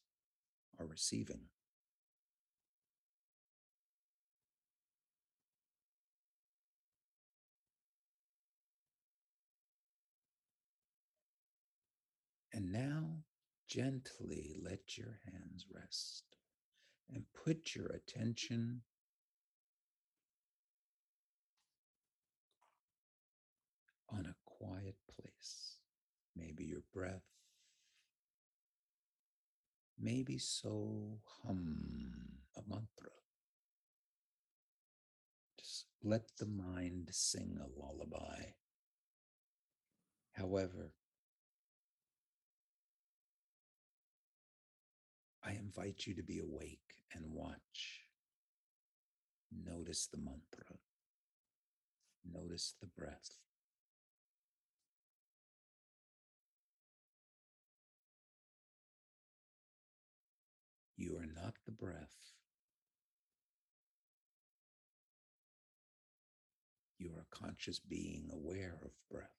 are 0.80 0.86
receiving. 0.86 1.42
And 12.54 12.72
now 12.72 13.18
gently 13.68 14.56
let 14.64 14.98
your 14.98 15.20
hands 15.26 15.66
rest 15.74 16.24
and 17.14 17.26
put 17.44 17.76
your 17.76 17.88
attention 17.88 18.82
on 24.10 24.26
a 24.26 24.36
quiet 24.66 24.96
place. 25.14 25.78
Maybe 26.36 26.66
your 26.66 26.84
breath. 26.94 27.24
Maybe 30.00 30.38
so 30.38 31.20
hum 31.44 31.78
a 32.58 32.62
mantra. 32.68 33.12
Just 35.60 35.86
let 36.04 36.24
the 36.38 36.48
mind 36.48 37.10
sing 37.12 37.58
a 37.60 37.80
lullaby. 37.80 38.54
However, 40.34 40.92
I 45.44 45.52
invite 45.52 46.06
you 46.06 46.16
to 46.16 46.24
be 46.24 46.40
awake 46.40 46.80
and 47.14 47.24
watch. 47.32 48.02
Notice 49.66 50.08
the 50.12 50.18
mantra. 50.18 50.78
Notice 52.30 52.74
the 52.82 52.88
breath. 52.88 53.38
Not 61.46 61.54
the 61.66 61.72
breath. 61.72 62.34
You 66.98 67.12
are 67.16 67.22
a 67.22 67.36
conscious 67.36 67.80
being 67.80 68.30
aware 68.32 68.78
of 68.84 68.92
breath. 69.12 69.30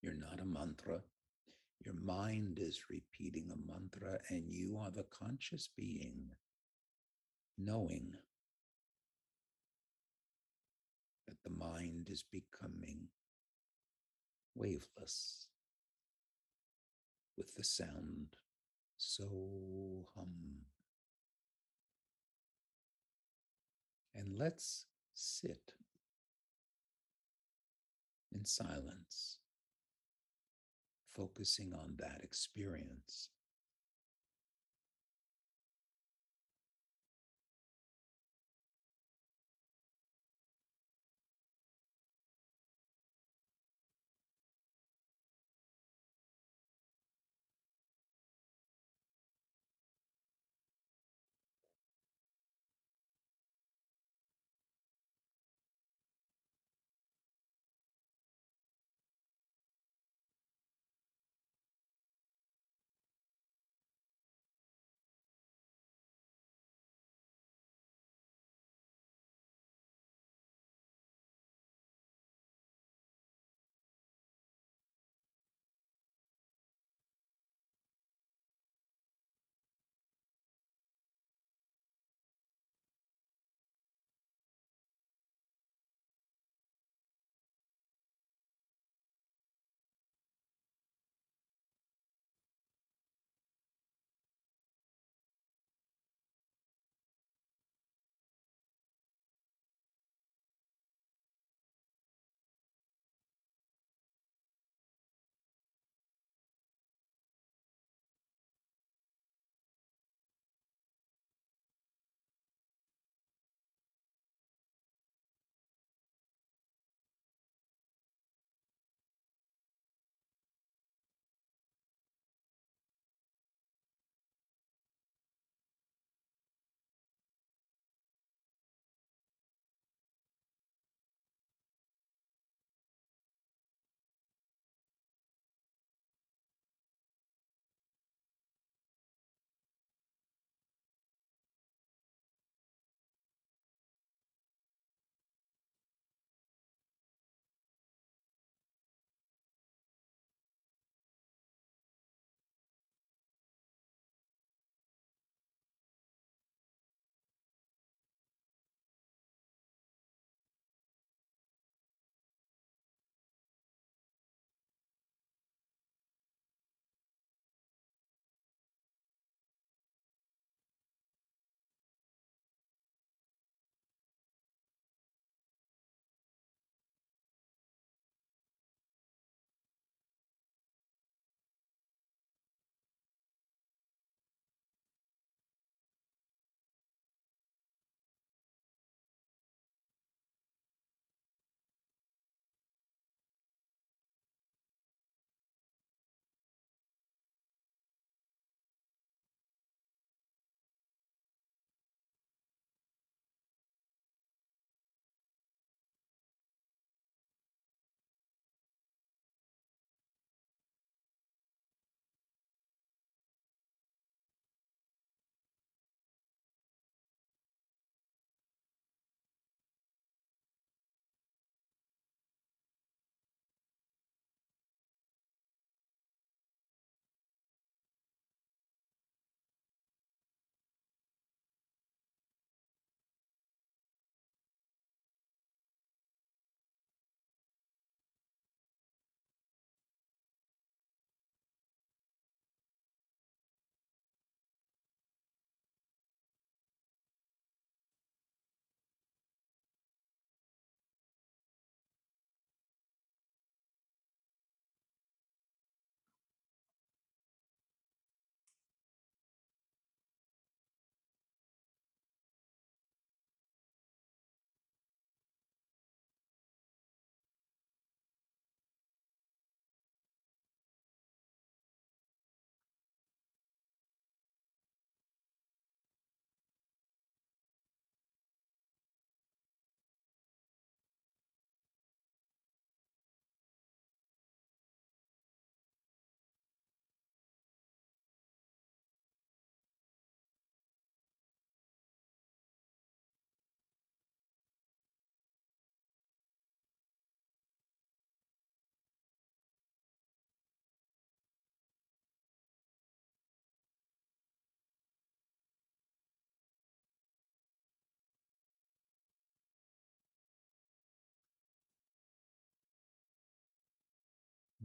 You're 0.00 0.14
not 0.14 0.40
a 0.40 0.44
mantra. 0.44 1.02
Your 1.84 1.94
mind 1.94 2.58
is 2.60 2.84
repeating 2.88 3.50
a 3.52 3.70
mantra, 3.70 4.18
and 4.28 4.44
you 4.48 4.78
are 4.78 4.90
the 4.90 5.04
conscious 5.04 5.68
being 5.76 6.30
knowing 7.56 8.14
that 11.26 11.42
the 11.44 11.50
mind 11.50 12.08
is 12.10 12.22
becoming 12.22 13.08
waveless 14.54 15.48
with 17.36 17.54
the 17.54 17.64
sound 17.64 18.36
so 18.98 20.06
hum. 20.14 20.66
And 24.14 24.36
let's 24.36 24.86
sit 25.14 25.72
in 28.32 28.44
silence, 28.44 29.38
focusing 31.14 31.72
on 31.74 31.96
that 31.98 32.20
experience. 32.22 33.30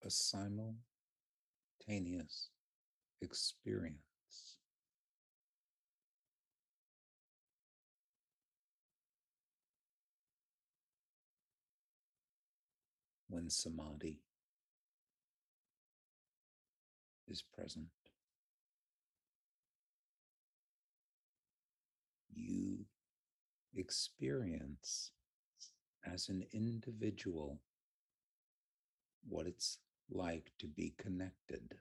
a 0.05 0.11
simultaneous 0.11 0.79
experience. 3.23 3.95
When 13.29 13.51
samadhi 13.51 14.19
is 17.29 17.43
present, 17.43 17.87
you 22.35 22.79
experience 23.77 25.13
as 26.13 26.29
an 26.29 26.45
individual 26.53 27.61
what 29.29 29.47
it's 29.47 29.79
like 30.11 30.53
to 30.59 30.67
be 30.67 30.95
connected 30.99 31.75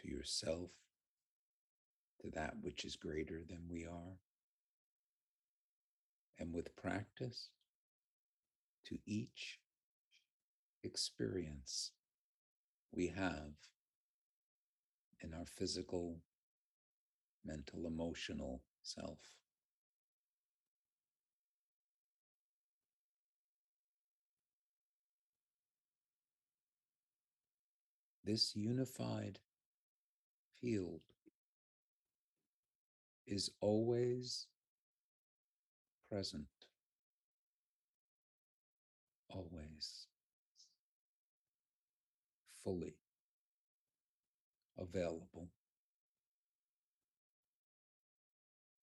to 0.00 0.08
yourself, 0.08 0.70
to 2.20 2.30
that 2.30 2.54
which 2.60 2.84
is 2.84 2.96
greater 2.96 3.42
than 3.48 3.60
we 3.70 3.86
are. 3.86 4.18
And 6.38 6.52
with 6.54 6.74
practice, 6.76 7.50
to 8.86 8.98
each 9.06 9.58
experience 10.82 11.92
we 12.92 13.08
have 13.08 13.52
in 15.22 15.34
our 15.34 15.44
physical, 15.44 16.16
mental, 17.44 17.86
emotional 17.86 18.62
self. 18.82 19.18
This 28.30 28.54
unified 28.54 29.40
field 30.60 31.00
is 33.26 33.50
always 33.60 34.46
present, 36.08 36.46
always 39.28 40.06
fully 42.62 42.94
available. 44.78 45.48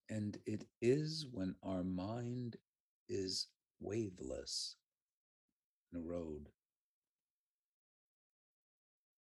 And 0.10 0.38
it 0.46 0.66
is 0.82 1.26
when 1.32 1.56
our 1.64 1.86
mind 1.86 2.58
is 3.08 3.48
waveless 3.80 4.76
road 5.94 6.50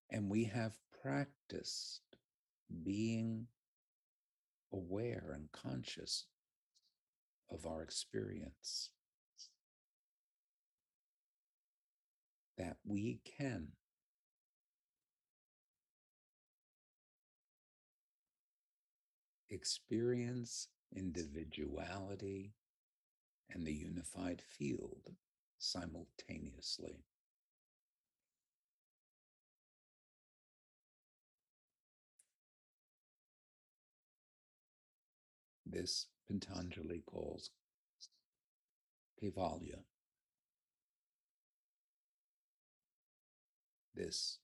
and 0.09 0.29
we 0.29 0.45
have 0.45 0.73
practiced 1.01 2.01
being 2.83 3.47
aware 4.73 5.31
and 5.33 5.51
conscious 5.51 6.25
of 7.51 7.65
our 7.65 7.81
experience 7.81 8.89
that 12.57 12.77
we 12.85 13.19
can 13.23 13.67
experience 19.49 20.67
individuality 20.95 22.53
and 23.49 23.65
the 23.65 23.73
unified 23.73 24.41
field 24.41 25.15
simultaneously. 25.57 27.03
This 35.69 36.07
Patanjali 36.27 37.03
calls 37.05 37.49
Kaivalya. 39.21 39.79
This 43.93 44.37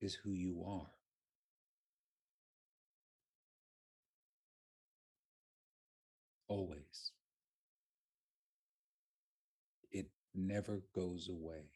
is 0.00 0.14
who 0.14 0.32
you 0.32 0.64
are. 0.66 0.90
Always. 6.48 7.12
It 9.92 10.10
never 10.34 10.82
goes 10.94 11.28
away. 11.28 11.70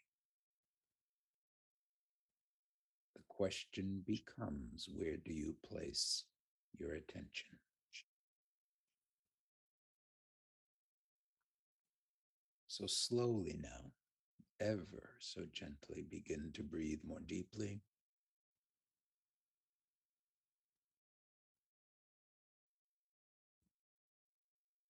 The 3.14 3.22
question 3.28 4.02
becomes 4.04 4.88
where 4.92 5.16
do 5.16 5.32
you 5.32 5.54
place 5.62 6.24
your 6.78 6.94
attention? 6.94 7.56
So 12.68 12.86
slowly 12.86 13.58
now, 13.58 13.92
ever 14.60 15.16
so 15.18 15.42
gently 15.50 16.04
begin 16.10 16.50
to 16.54 16.62
breathe 16.62 17.00
more 17.06 17.20
deeply. 17.26 17.80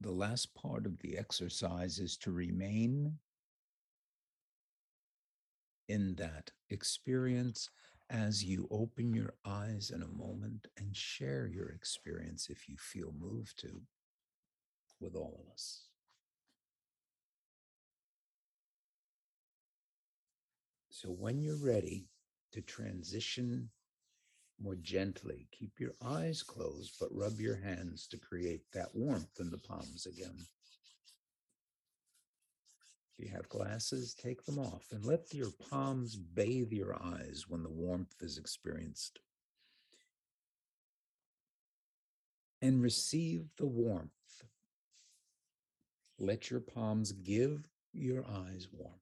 The 0.00 0.10
last 0.10 0.54
part 0.54 0.84
of 0.84 0.98
the 0.98 1.16
exercise 1.16 1.98
is 1.98 2.16
to 2.18 2.32
remain 2.32 3.18
in 5.88 6.16
that 6.16 6.50
experience 6.70 7.70
as 8.10 8.44
you 8.44 8.68
open 8.70 9.12
your 9.12 9.34
eyes 9.44 9.90
in 9.94 10.02
a 10.02 10.08
moment 10.08 10.68
and 10.78 10.96
share 10.96 11.46
your 11.46 11.70
experience 11.70 12.48
if 12.48 12.68
you 12.68 12.76
feel 12.76 13.12
moved 13.18 13.58
to 13.60 13.82
with 15.00 15.14
all 15.14 15.40
of 15.44 15.52
us. 15.52 15.88
So 20.90 21.10
when 21.10 21.42
you're 21.42 21.62
ready 21.62 22.06
to 22.52 22.62
transition 22.62 23.68
more 24.58 24.76
gently, 24.76 25.46
keep 25.52 25.78
your 25.78 25.94
eyes 26.02 26.42
closed, 26.42 26.96
but 26.98 27.10
rub 27.12 27.38
your 27.38 27.56
hands 27.56 28.06
to 28.08 28.16
create 28.16 28.62
that 28.72 28.94
warmth 28.94 29.38
in 29.38 29.50
the 29.50 29.58
palms 29.58 30.06
again. 30.06 30.46
If 33.18 33.24
you 33.24 33.30
have 33.32 33.48
glasses, 33.48 34.14
take 34.14 34.44
them 34.44 34.58
off 34.58 34.84
and 34.92 35.04
let 35.04 35.32
your 35.32 35.50
palms 35.70 36.16
bathe 36.16 36.70
your 36.70 36.94
eyes 37.02 37.44
when 37.48 37.62
the 37.62 37.70
warmth 37.70 38.14
is 38.20 38.36
experienced. 38.36 39.20
And 42.60 42.82
receive 42.82 43.46
the 43.56 43.66
warmth. 43.66 44.10
Let 46.18 46.50
your 46.50 46.60
palms 46.60 47.12
give 47.12 47.68
your 47.92 48.24
eyes 48.26 48.68
warmth 48.70 49.00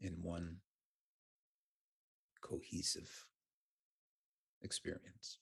in 0.00 0.22
one 0.22 0.56
cohesive 2.40 3.26
experience. 4.62 5.38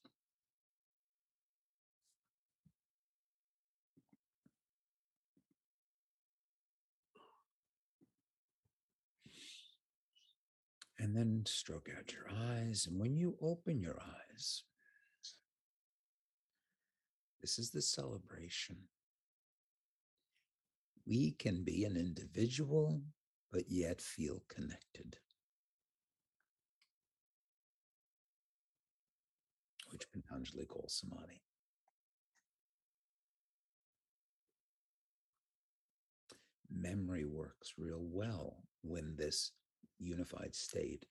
And 10.99 11.17
then 11.17 11.45
stroke 11.47 11.89
out 11.97 12.13
your 12.13 12.29
eyes. 12.51 12.87
And 12.91 12.99
when 12.99 13.17
you 13.17 13.37
open 13.41 13.81
your 13.81 14.01
eyes, 14.01 14.65
this 17.41 17.59
is 17.59 17.71
the 17.71 17.83
celebration. 17.83 18.77
We 21.07 21.31
can 21.31 21.63
be 21.65 21.85
an 21.85 21.97
individual, 21.97 23.01
but 23.53 23.71
yet 23.71 24.01
feel 24.01 24.43
connected. 24.49 25.17
Which 29.91 30.11
Patanjali 30.13 30.67
calls 30.67 31.01
samadhi. 31.01 31.41
Memory 36.71 37.25
works 37.25 37.73
real 37.79 38.03
well 38.03 38.65
when 38.83 39.17
this 39.17 39.53
unified 39.99 40.55
state, 40.55 41.07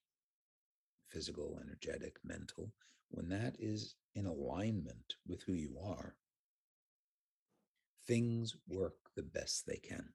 physical, 1.07 1.59
energetic, 1.63 2.17
mental, 2.23 2.73
when 3.09 3.29
that 3.29 3.55
is 3.59 3.95
in 4.15 4.25
alignment 4.25 5.15
with 5.27 5.43
who 5.43 5.53
you 5.53 5.77
are, 5.83 6.15
things 8.05 8.55
work 8.67 8.95
the 9.15 9.23
best 9.23 9.65
they 9.65 9.77
can. 9.77 10.09